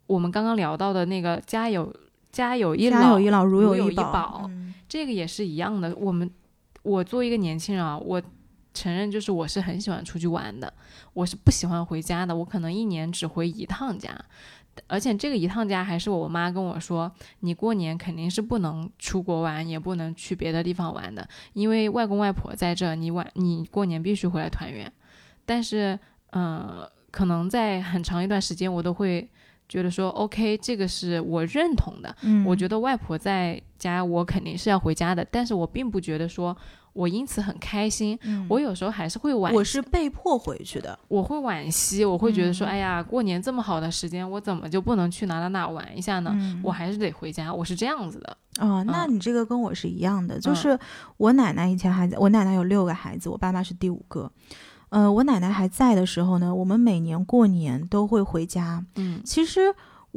[0.06, 1.94] 我们刚刚聊到的那个家有
[2.32, 3.90] 家有一老，家有一老，如如有。
[3.90, 5.94] 一宝嗯这个也是一样的。
[5.96, 6.30] 我们
[6.84, 8.22] 我作为一个年轻人啊，我
[8.74, 10.72] 承认就是我是很喜欢出去玩的，
[11.14, 12.36] 我是不喜欢回家的。
[12.36, 14.18] 我可能一年只回一趟家，
[14.86, 24.92] 而且这个一趟家还是我妈跟我说，你过年肯定是不能出国玩，也不能去别的地方玩的，因为外公外婆在这，你晚你过年必须回来团圆。
[25.46, 25.98] 但是，
[26.32, 29.30] 嗯、可能在很长一段时间，我都会
[29.70, 32.16] 觉得说，OK，这个是我认同的。
[32.22, 36.56] 嗯，我觉得外婆在家，我肯定是要回家的，但是我并不觉得说
[36.98, 38.18] 我因此很开心。
[38.24, 40.98] 嗯我有时候还是会惋，我是被迫回去的。
[41.08, 46.32] 我会惋惜，我会觉得说，嗯哎呀，过年这么好的时间，我怎么就不能去哪哪哪玩一下呢？
[46.34, 48.38] 嗯我还是得回家，我是这样子的。
[48.60, 50.80] 哦，那嗯你这个跟我是一样的，就嗯是
[51.18, 54.32] 我奶奶以前还在，我奶奶有六个孩子，我爸妈是第五个。
[54.90, 58.84] 呃，我奶奶还在的时候呢，我们每年过年都会回家。
[58.96, 59.60] 嗯其实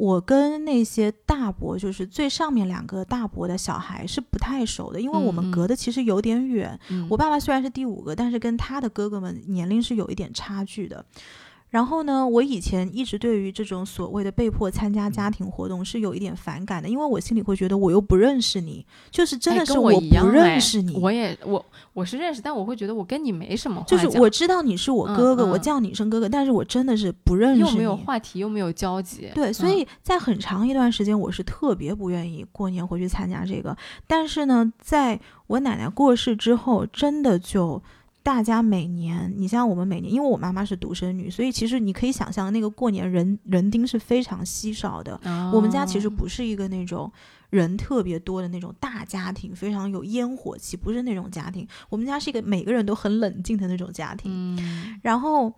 [0.01, 6.79] 我跟那些大伯，就是最上面两个大伯的小孩是不太熟的，因为我们隔的其实有点远。
[6.89, 11.05] 嗯，我爸爸虽然是第五个，但是跟他的哥哥们年龄是有一点差距的。
[11.71, 20.97] 然后呢，我以前一直对于这种所谓的被迫参加家庭活动是有一点反感的，因为我心里会觉得我又不认识你，就是真的是我不哎认识你。
[20.97, 27.69] 我也我我是认识，但我会觉得我跟你没什么话就是我知道你是我哥哥，我叫你一声哥哥，但是我真的是不认识你。
[27.69, 29.29] 又没有话题，又没有交集。
[29.33, 33.75] 对，所嗯以在很长一段时间，我是特别不愿意过年回去参加这个。
[34.05, 37.81] 但是呢，在我奶奶过世之后，真的就
[38.23, 45.19] 大家每年，你像我们每年，因为我妈妈是独生女，所以其实你可以想象，那个过年人人丁是非常稀少的。
[45.51, 47.11] 我们家其实哦不是一个那种
[47.49, 51.67] 人特别多的那种大家庭，非常有烟火气，不是那种家庭。
[51.89, 54.31] 我们家是一个每个人都很冷静的那种家庭。
[54.31, 55.51] 嗯然后，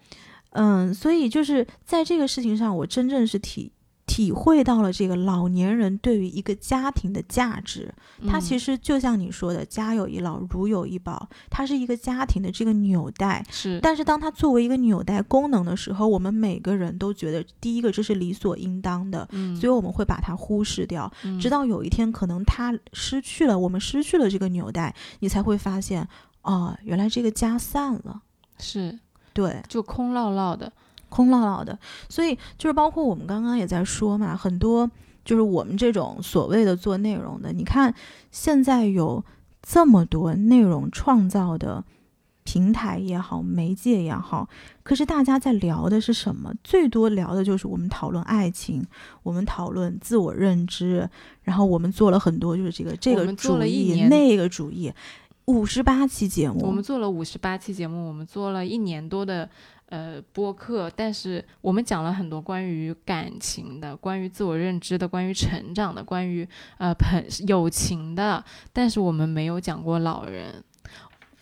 [0.51, 3.71] 嗯，所以就是在这个事情上，我真正是体
[4.13, 7.91] 体会到了这个老年人对于一个家庭的价值。
[8.27, 13.43] 它其实实就像你说的，“家有一老，如有一宝”，它是一个家庭的这个纽带。
[13.49, 21.11] 是，但是当它作为一个纽带功能的时候，我们每个人都觉得，第一个这是理所应当的，嗯，所以我们会把它忽视掉。
[21.23, 26.07] 嗯直到有一天，可能它失去了，我们失去了这个纽带，你才会发现，
[26.43, 28.21] 哦，原来这个家散了。
[28.59, 28.99] 是
[29.33, 30.71] 对，就空落落的。
[31.13, 31.77] 空落落的。
[32.09, 34.89] 所以就是包括我们刚刚也在说嘛，很多
[35.23, 37.93] 就是我们这种所谓的做内容的，你看
[38.31, 39.23] 现在有
[39.61, 41.83] 这么多内容创造的
[42.43, 44.49] 平台也好，媒介也好，
[44.83, 46.51] 可是大家在聊的是什么？
[46.61, 48.85] 最多聊的就是我们讨论爱情，
[49.23, 51.09] 我们讨论自我认知，
[51.43, 54.91] 然后我们做了很多就是这个这个做主义了一年那个主义。
[55.45, 59.49] 五十八期节目，我们做了五十八期节目，我们做了一年多的
[59.93, 66.47] 呃播客，但是我们讲了很多关于感情的、关于自我认知的、关于成长的、关于
[66.79, 70.63] 呃朋友情的，但是我们没有讲过老人，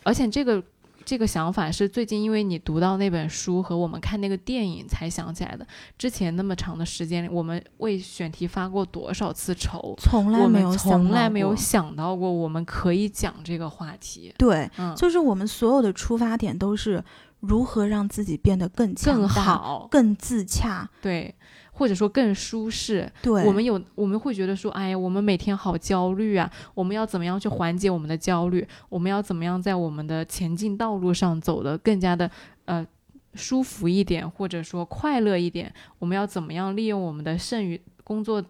[0.03, 0.61] 而且这个。
[1.03, 5.65] 这个想法是最近因为你读到那本书和我们看那个电影才想起来的。
[5.97, 14.31] 之前那么长的时间里，我们为选题发过多少次愁，从来没有从来没有想到过我们可以讲这个话题。
[14.37, 17.03] 对，就是我们所有的出发点都是
[17.41, 20.89] 如何让自己变得更更好、更自洽。
[21.01, 21.35] 对。
[21.73, 28.67] 或者说更舒适，对我们有我们会觉得说，哎呀，我们每天好焦虑啊，我们要怎么样去缓解我们的焦虑？
[28.87, 32.29] 我们要怎么样在我们的前进道路上走得更加的
[32.65, 32.85] 呃
[33.33, 35.73] 舒服一点，或者说快乐一点？
[35.97, 38.43] 我们要怎么样利用我们的剩余工作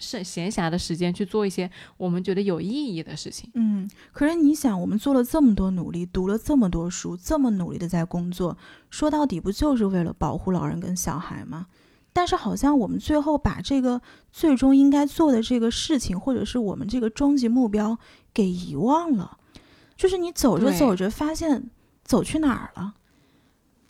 [0.00, 3.48] 剩闲暇的时间去做一些我们觉得有意义的事情？
[3.54, 8.58] 嗯，可是你想，我们做了这么多努力，读了这么多书，这么努力的在工作，
[8.90, 11.66] 说到底不就是为了保护老人跟小孩吗？
[12.12, 17.96] 但是好像我们最后把这个最终应该做的这个事情，或者是我们这个终极目标
[18.34, 19.38] 给遗忘了。
[19.96, 21.70] 就是你走着走着，发现
[22.02, 22.94] 走去哪儿了？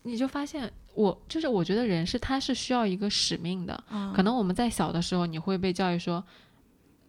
[0.02, 3.84] 你就发现，我就是我觉得人是他是需要一个使命的。
[4.14, 6.22] 可能我们在小的时候，你会被教育说，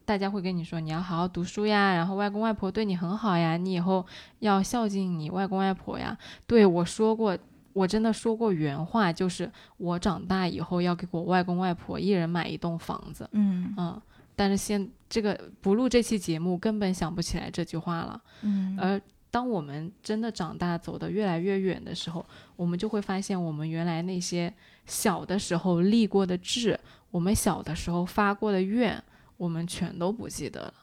[0.05, 4.05] 大家会跟你说你要好好读书呀，然后外公外婆对你很好呀，你以后
[4.39, 6.17] 要孝敬你外公外婆呀。
[6.47, 7.37] 对我说过。
[7.73, 13.25] 我真的说过原话，就是我长大以后要给我外公外婆一人买一栋房子。
[13.31, 14.01] 嗯嗯，
[14.35, 18.21] 但是现这个不录这期节目，根本想不起来这句话了。
[18.41, 19.01] 嗯，而
[19.31, 22.23] 当我们真的长大，走得越来越远的时候，
[22.55, 24.53] 我们就会发现，我们原来那些
[24.85, 26.79] 小的时候立过的志，
[27.09, 29.01] 我们小的时候发过的愿，
[29.37, 30.73] 我们全都不记得了。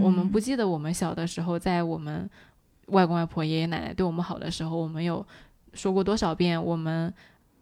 [0.00, 2.30] 我们不记得我们小的时候，在我们
[2.86, 5.26] 外公外婆、爷爷奶奶对我们好的时候，我们有。
[5.74, 6.60] 说过多少遍？
[6.60, 7.12] 我们，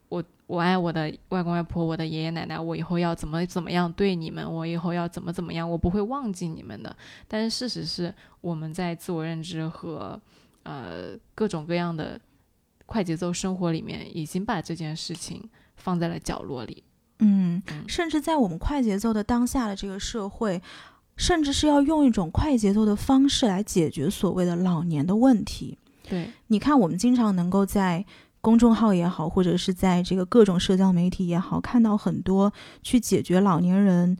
[0.08, 4.44] 我我爱我的外公外婆，我的爷爷奶奶，我以后要怎么怎么样对你们？
[4.50, 5.68] 我以后要怎么怎么样？
[5.68, 6.96] 我不会忘记你们的。
[7.26, 10.20] 但是事实是，我们在自我认知和
[10.62, 12.20] 呃各种各样的
[12.86, 15.42] 快节奏生活里面，已经把这件事情
[15.74, 16.84] 放在了角落里。
[17.18, 20.62] 嗯，甚至在我们快节奏的当下的这个社会，
[21.16, 25.78] 甚至是要用一种快节奏的方式来解决所谓的老年的问题。
[26.08, 28.04] 对，你看，我们经常能够在
[28.46, 34.16] 公众号也好，或者是在这个各种社交媒体也好，看到很多去解决老年人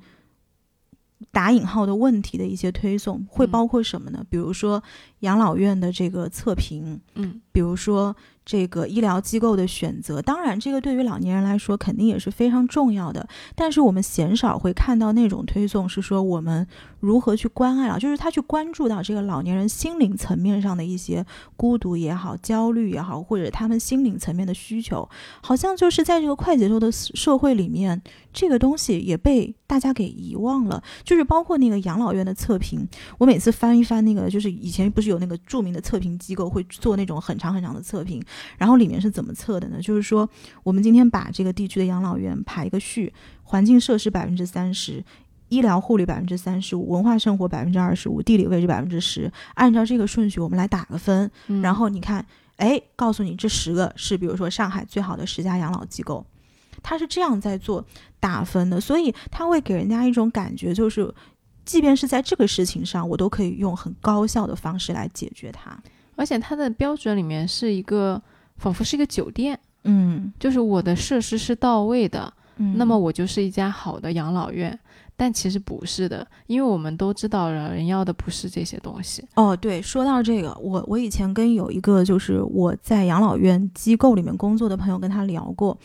[1.31, 4.25] 打引号的问题的一些推送，会包括什么呢？
[4.29, 4.83] 比如说
[5.21, 8.15] 养老院的这个测评，嗯，比如说。
[8.47, 13.29] 这个医疗机构的选择，当然，这个对于老年人来说肯定也是非常重要的。
[13.57, 16.65] 但是我们鲜少会看到那种推送，是说我们
[17.01, 25.09] 如何去关爱啊，就是他去关注到这个老年人心灵层面上的一些孤独也好、焦虑也好，或者他们心灵层面的需求，
[25.43, 28.01] 好像就是在这个快节奏的社会里面，
[28.33, 30.81] 这个东西也被大家给遗忘了。
[31.03, 32.87] 就是包括那个养老院的测评，
[33.19, 38.23] 我每次翻一翻那个，就是以前不是有那个著名的测评机构会做那种很长很长的测评。
[38.59, 39.81] 然后里面是怎么测的呢？
[39.81, 40.29] 就是说，
[40.63, 45.05] 我们今天把这个地区的养老院排一个序，环境设施百分之三十，
[45.49, 51.31] 医疗护理百分之三十五，文化生活百分之二十五，地理位置百分之十，按照这个顺序我们来打个分。
[51.63, 52.25] 然后你看，
[52.57, 56.25] 哎，告诉你这十个是，比如说上海最好的十家养老机构，
[56.83, 57.85] 它是这样在做
[58.19, 61.13] 打分的，所以它会给人家一种感觉，就是
[61.67, 65.77] 即便是在这个事情上，我都可以用很高效的方式来解决它。
[66.15, 68.23] 而且它的标准里面是一个，
[68.57, 74.79] 仿佛是一个酒店，嗯，就是我的设施是到位的，嗯，那么我就是一家好的养老院。
[75.19, 79.25] 但其实不是的，因为我们都知道了，人要的不是这些东西。
[79.35, 85.77] 哦，对，说到这个，我我以前跟有一个就是我在养老院机构里面工作的朋友跟他聊过，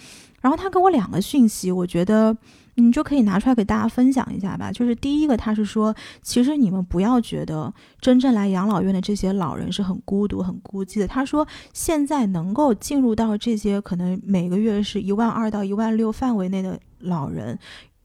[0.41, 2.36] 然后他给我两个讯息，我觉得。
[2.76, 4.72] 你就可以拿出来给大家分享一下吧。
[4.72, 11.07] 就是第一个，他是说，其实你们不要觉得真正来养老院的这些老人是很孤独、很孤寂的。
[11.07, 17.57] 他说，现在能够进入到这些可能每个月是一万二到一万六范围内的老人，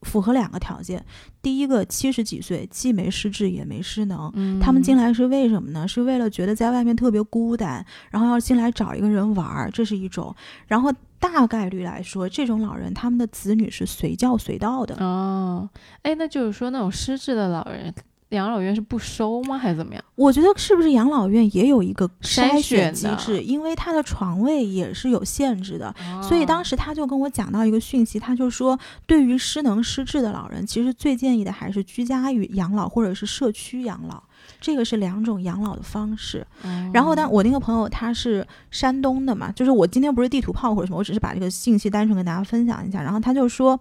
[0.02, 1.04] 符合两个条件。
[1.40, 4.30] 第一个，七十几岁，既没失智也没失能。
[4.34, 5.86] 嗯，他们进来是为什么呢？
[5.86, 10.34] 是为了觉得在外面特别孤单，然后要进来找一个人玩儿，这是一种。
[10.66, 10.92] 然后。
[11.18, 15.68] 大概率来说，这种老人他们的子女是随叫随到的哦。
[16.02, 17.92] 哎，那就是说那种失智的老人，
[18.30, 19.56] 养老院是不收吗？
[19.56, 20.02] 还是怎么样？
[20.16, 23.40] 我觉得是不是养老院也有一个筛选机制？
[23.40, 34.22] 因为他的床位也是有限制的，所以当时他就跟我讲到一个讯息，他就说，对于失能失智的老人，其实最建议的还是居家与养老或者是社区养老。
[34.60, 36.46] 这个是两种养老的方式。
[36.62, 43.02] 嗯然后，但我那个朋友他是山东的嘛，就是我今天不是地图炮或者什么，我只是把这个信息单纯跟大家分享一下。
[43.02, 43.78] 然后他就说，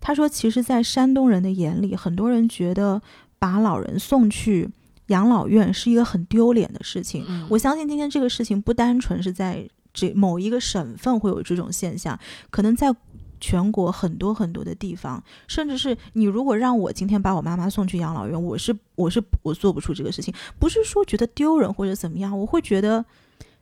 [0.00, 3.00] 他说其实，在山东人的眼里，很多人觉得
[3.42, 4.70] 把老人送去
[5.08, 7.24] 养老院是一个很丢脸的事情。
[7.28, 12.16] 嗯我相信今天这个事情不单纯是在这某一个省份会有这种现象，
[12.50, 12.94] 可能在。
[13.44, 23.04] 全国很多很多的地方，甚至是你如果让我今天把我妈妈送去养老院，我是我是我做不出这个事情，不是说觉得丢人或者怎么样，我会觉得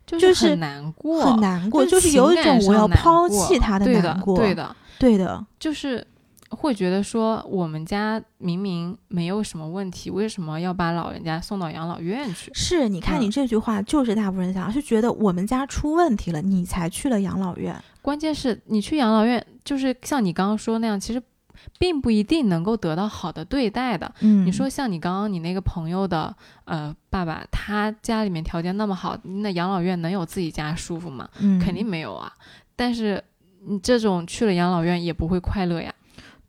[0.06, 6.06] 就就是很难过，很难过，就是有一种我要抛弃他的难过，对的，对的，就是
[6.50, 12.50] 会觉得说我们家明明没有什么问题，为什么要把老人家送到养老院去？
[12.52, 17.74] 是，你看嗯你这句话就是大部分人想，是觉得我们家出问题了，你才去了养老院。
[18.02, 21.22] 关键是你去养老院，就是像你刚刚说那样，其实
[21.78, 24.12] 并不一定能够得到好的对待的。
[24.20, 26.34] 嗯你说像你刚刚你那个朋友的
[26.64, 31.28] 呃爸爸，他家里面条件那么好，那养老院能有自己家舒服吗？
[31.38, 32.32] 嗯，肯定没有啊。
[32.74, 33.22] 但是
[33.66, 35.94] 你这种去了养老院也不会快乐呀。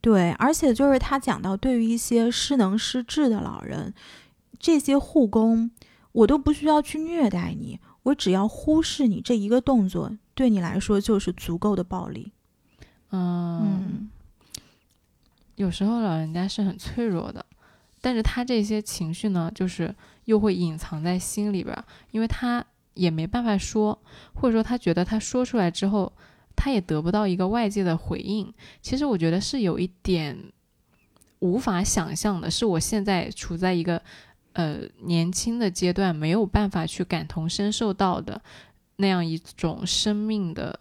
[0.02, 3.94] 对，而且就是他讲到，对于一些失能失智的老人，
[4.60, 5.70] 这些护工，
[6.12, 12.32] 我都不需要去虐待你，我只要忽视你这一个动作，对你来说就是足够的暴力。
[13.12, 14.10] 嗯，嗯
[15.56, 17.46] 有时候老人家是很脆弱的，
[18.02, 19.94] 但是他这些情绪呢，就是
[20.26, 24.02] 又会隐藏在心里边儿，因为他也没办法说，
[24.34, 26.12] 或者说他觉得他说出来之后，
[26.56, 28.54] 他也得不到一个外界的回应。
[28.82, 30.38] 其实我觉得是有一点
[31.40, 34.02] 无法想象的，是我现在处在一个
[34.54, 38.42] 呃年轻的阶段，没有办法去感同身受到的
[38.98, 40.80] 那样一种生命的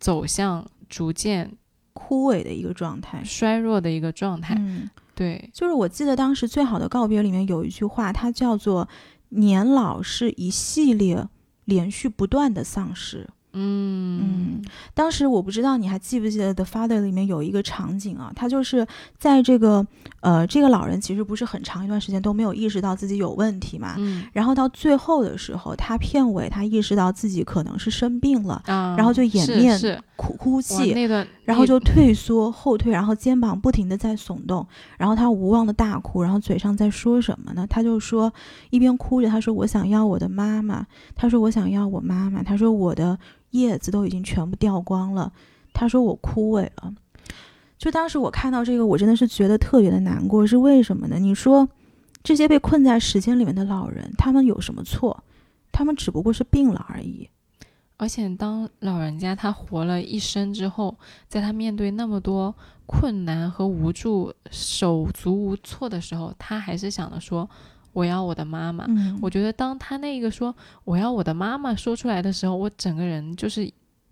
[0.00, 1.52] 走向逐渐
[1.92, 3.22] 枯萎的一个状态。
[3.24, 4.56] 衰弱的一个状态。
[4.58, 8.88] 嗯，对，就是我记得当时《最好的告别》里面有一句话，它叫做
[9.30, 11.28] “年老是一系列
[11.64, 13.28] 连续不断的丧失”。
[13.52, 14.20] 嗯。
[14.20, 14.62] 嗯，
[14.94, 18.86] 当时我不知道你还记不记得《The Father》里面有一个场景啊，他就是
[19.16, 19.86] 在这个
[20.20, 24.24] 呃，这个老人其实不是很长一段时间都没有意识到自己有问题嘛，嗯。
[24.32, 37.66] 然后到最后的时候，他片尾他意识到自己可能是生病了，啊，然后就掩面哭哭泣，那段，然后就退缩后退，然后肩膀不停的在耸动，然后他无望的大哭，然后嘴上在说什么呢？
[37.68, 38.32] 他就说
[38.70, 40.84] 一边哭着，他说我想要我的妈妈，
[41.14, 43.16] 他说我想要我妈妈，他说我的
[43.50, 45.32] 叶子都已经全部掉光了，
[45.72, 46.94] 他说我枯萎了。
[47.78, 51.18] 就当时我看到这个，我真的是觉得特别的难过，是为什么呢？
[51.18, 51.68] 你说
[52.22, 55.22] 这些被困在时间里面的老人，他们有什么错？
[55.70, 57.28] 他们只不过是病了而已。
[57.96, 60.96] 而且当老人家他活了一生之后，
[61.28, 62.54] 在他面对那么多
[62.86, 67.48] 困难和无助、手足无措的时候，他还是想着说
[67.92, 68.84] ：“我要我的妈妈。
[68.88, 73.70] 嗯，我觉得当他那个说“我要我的妈妈”说出来的时候，我整个人就是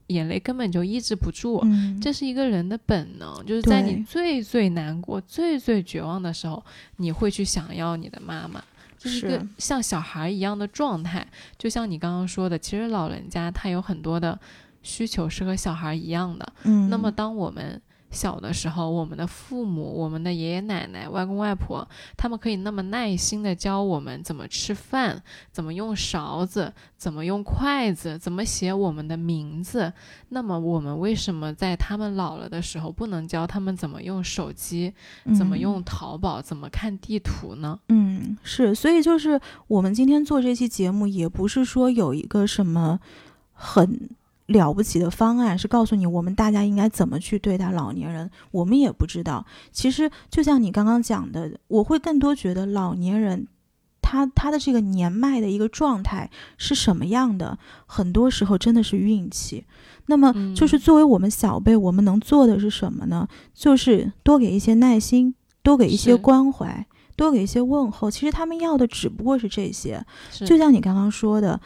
[0.08, 1.60] 眼泪根本就抑制不住。
[1.64, 6.64] 嗯，这是一个人的本能，就是在你最最难过、最最绝望的时候，
[6.96, 8.62] 你会去想要你的妈妈，
[8.98, 11.26] 这是一个像小孩一样的状态。
[11.58, 14.38] 就像你刚刚说的，其实老人家他有很多的
[14.82, 16.52] 需求是和小孩一样的。
[16.62, 21.86] 嗯，那么当我们小的时候，我们的父母、我们的爷爷奶奶、外公外婆，
[22.16, 29.92] 他们可以那么耐心的教我们怎么吃饭，怎么用勺子，怎么用筷子，怎么写我们的名字。
[30.30, 34.92] 那么我们为什么在他们老了的时候，不能教他们怎么用手机，
[35.36, 37.78] 怎么嗯用淘宝，怎么看地图呢？
[37.88, 42.98] 嗯，是，所以就是我们今天做这期节目，也不是说有一个什么
[43.52, 44.08] 很
[44.46, 49.44] 了不起的方案，是告诉你我们大家应该怎么去对待老年人，我们也不知道。
[49.72, 53.48] 其实就像你刚刚讲的，我会更多觉得老年人。
[54.08, 57.58] 他他的这个年迈的一个状态是什么样的？
[57.86, 59.64] 很多时候真的是运气。
[60.06, 63.26] 那么，就是嗯作为我们小辈，我们能做的是什么呢？
[63.52, 66.86] 就是多给一些耐心，多给一些关怀，
[67.16, 68.08] 多给一些问候。
[68.08, 70.06] 其实他们要的只不过是这些。
[70.30, 71.60] 就像你刚刚说的，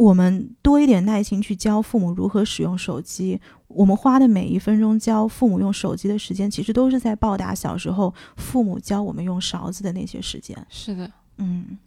[0.00, 3.38] 我们多一点耐心去教父母如何使用手机。
[3.68, 10.56] 我们花的每一分钟教父母用手机的时间，其实都是在报答小时候父母教我们用勺子的那些时间。
[10.70, 11.10] 是的。
[11.36, 11.78] 嗯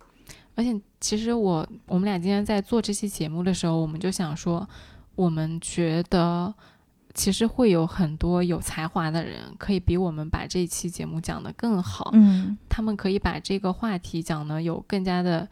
[0.53, 4.69] 而且其实我我们俩今天在做这期节目的时候，我们就想说，
[5.15, 6.53] 我们觉得
[7.15, 12.11] 其实会有很多有才华的人，可以比我们把这期节目讲得更好。
[12.13, 15.49] 嗯他们可以把这个话题讲得有更加的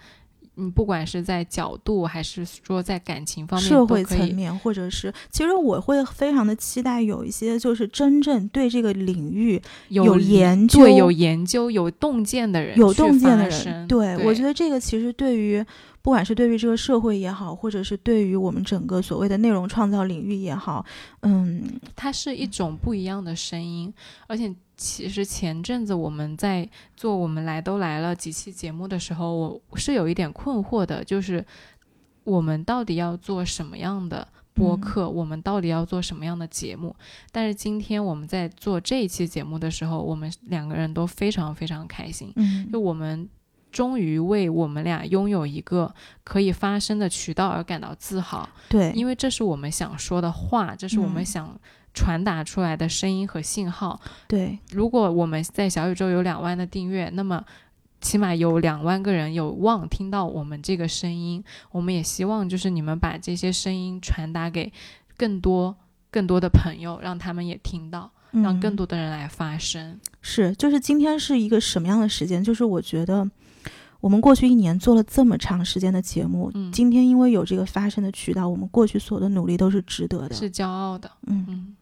[0.58, 13.88] 嗯，不管是在角度还是说在感情方面，社会层面，或者是，其实我会非常的期待有一些就是真正对这个领域有研究、有研究、有洞见的人，有洞见的人。
[13.88, 15.66] 对，我觉得这个其实对于
[16.02, 20.86] 不管是对于这个社会也好，或者是对于我们整个所谓的内容创造领域也好，
[21.22, 21.64] 嗯，
[21.96, 23.94] 它是一种不一样的声音，
[24.28, 24.54] 而且。
[24.82, 26.68] 其实前阵子我们在
[26.98, 31.46] 做我们来都来了几期节目的时候，我是有一点困惑的，就是
[32.24, 36.96] 我们到底要做什么样的播客，我们到底要做什么样的节目？
[37.32, 42.34] 但是今天我们在做这一期节目的时候，我们两个人都非常非常开心，
[42.74, 43.30] 就我们
[43.72, 48.50] 终于为我们俩拥有一个可以发声的渠道而感到自豪。
[48.68, 51.56] 对，因为这是我们想说的话，这是我们想。
[51.94, 54.58] 传达出来的声音和信号，对。
[54.72, 57.44] 如果我们在小宇宙有两万的订阅，那么
[58.00, 61.44] 起码有两万个人有望听到我们这个声音。
[61.72, 64.72] 我们也希望就是你们把这些声音传达给
[65.18, 65.76] 更多
[66.10, 70.00] 更多的朋友，让他们也听到，让更多的人来发声。
[70.22, 72.44] 是，就是今天是一个什么样的时间？
[72.44, 73.30] 就是我觉得
[74.02, 81.10] 我们过去一年做了这么长时间的节目，今天因为有这个发声的渠道，我们过去所有的努力都是值得的，是骄傲的。
[81.28, 81.46] 嗯。
[81.48, 81.76] 嗯。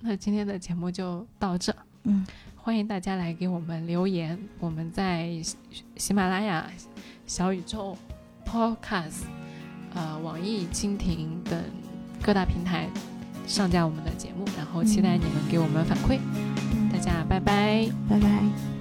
[0.00, 5.30] 那今天的节目就到这，嗯，欢迎大家来给我们留言，我们在
[5.96, 6.70] 喜马拉雅、
[7.26, 7.96] 小宇宙、
[8.44, 9.22] Podcast、
[9.94, 11.60] 呃，网易蜻蜓等
[12.22, 12.88] 各大平台
[13.46, 16.18] 上架我们的节目，然后期待你们给我们反馈，
[16.92, 18.75] 大家拜拜，拜拜。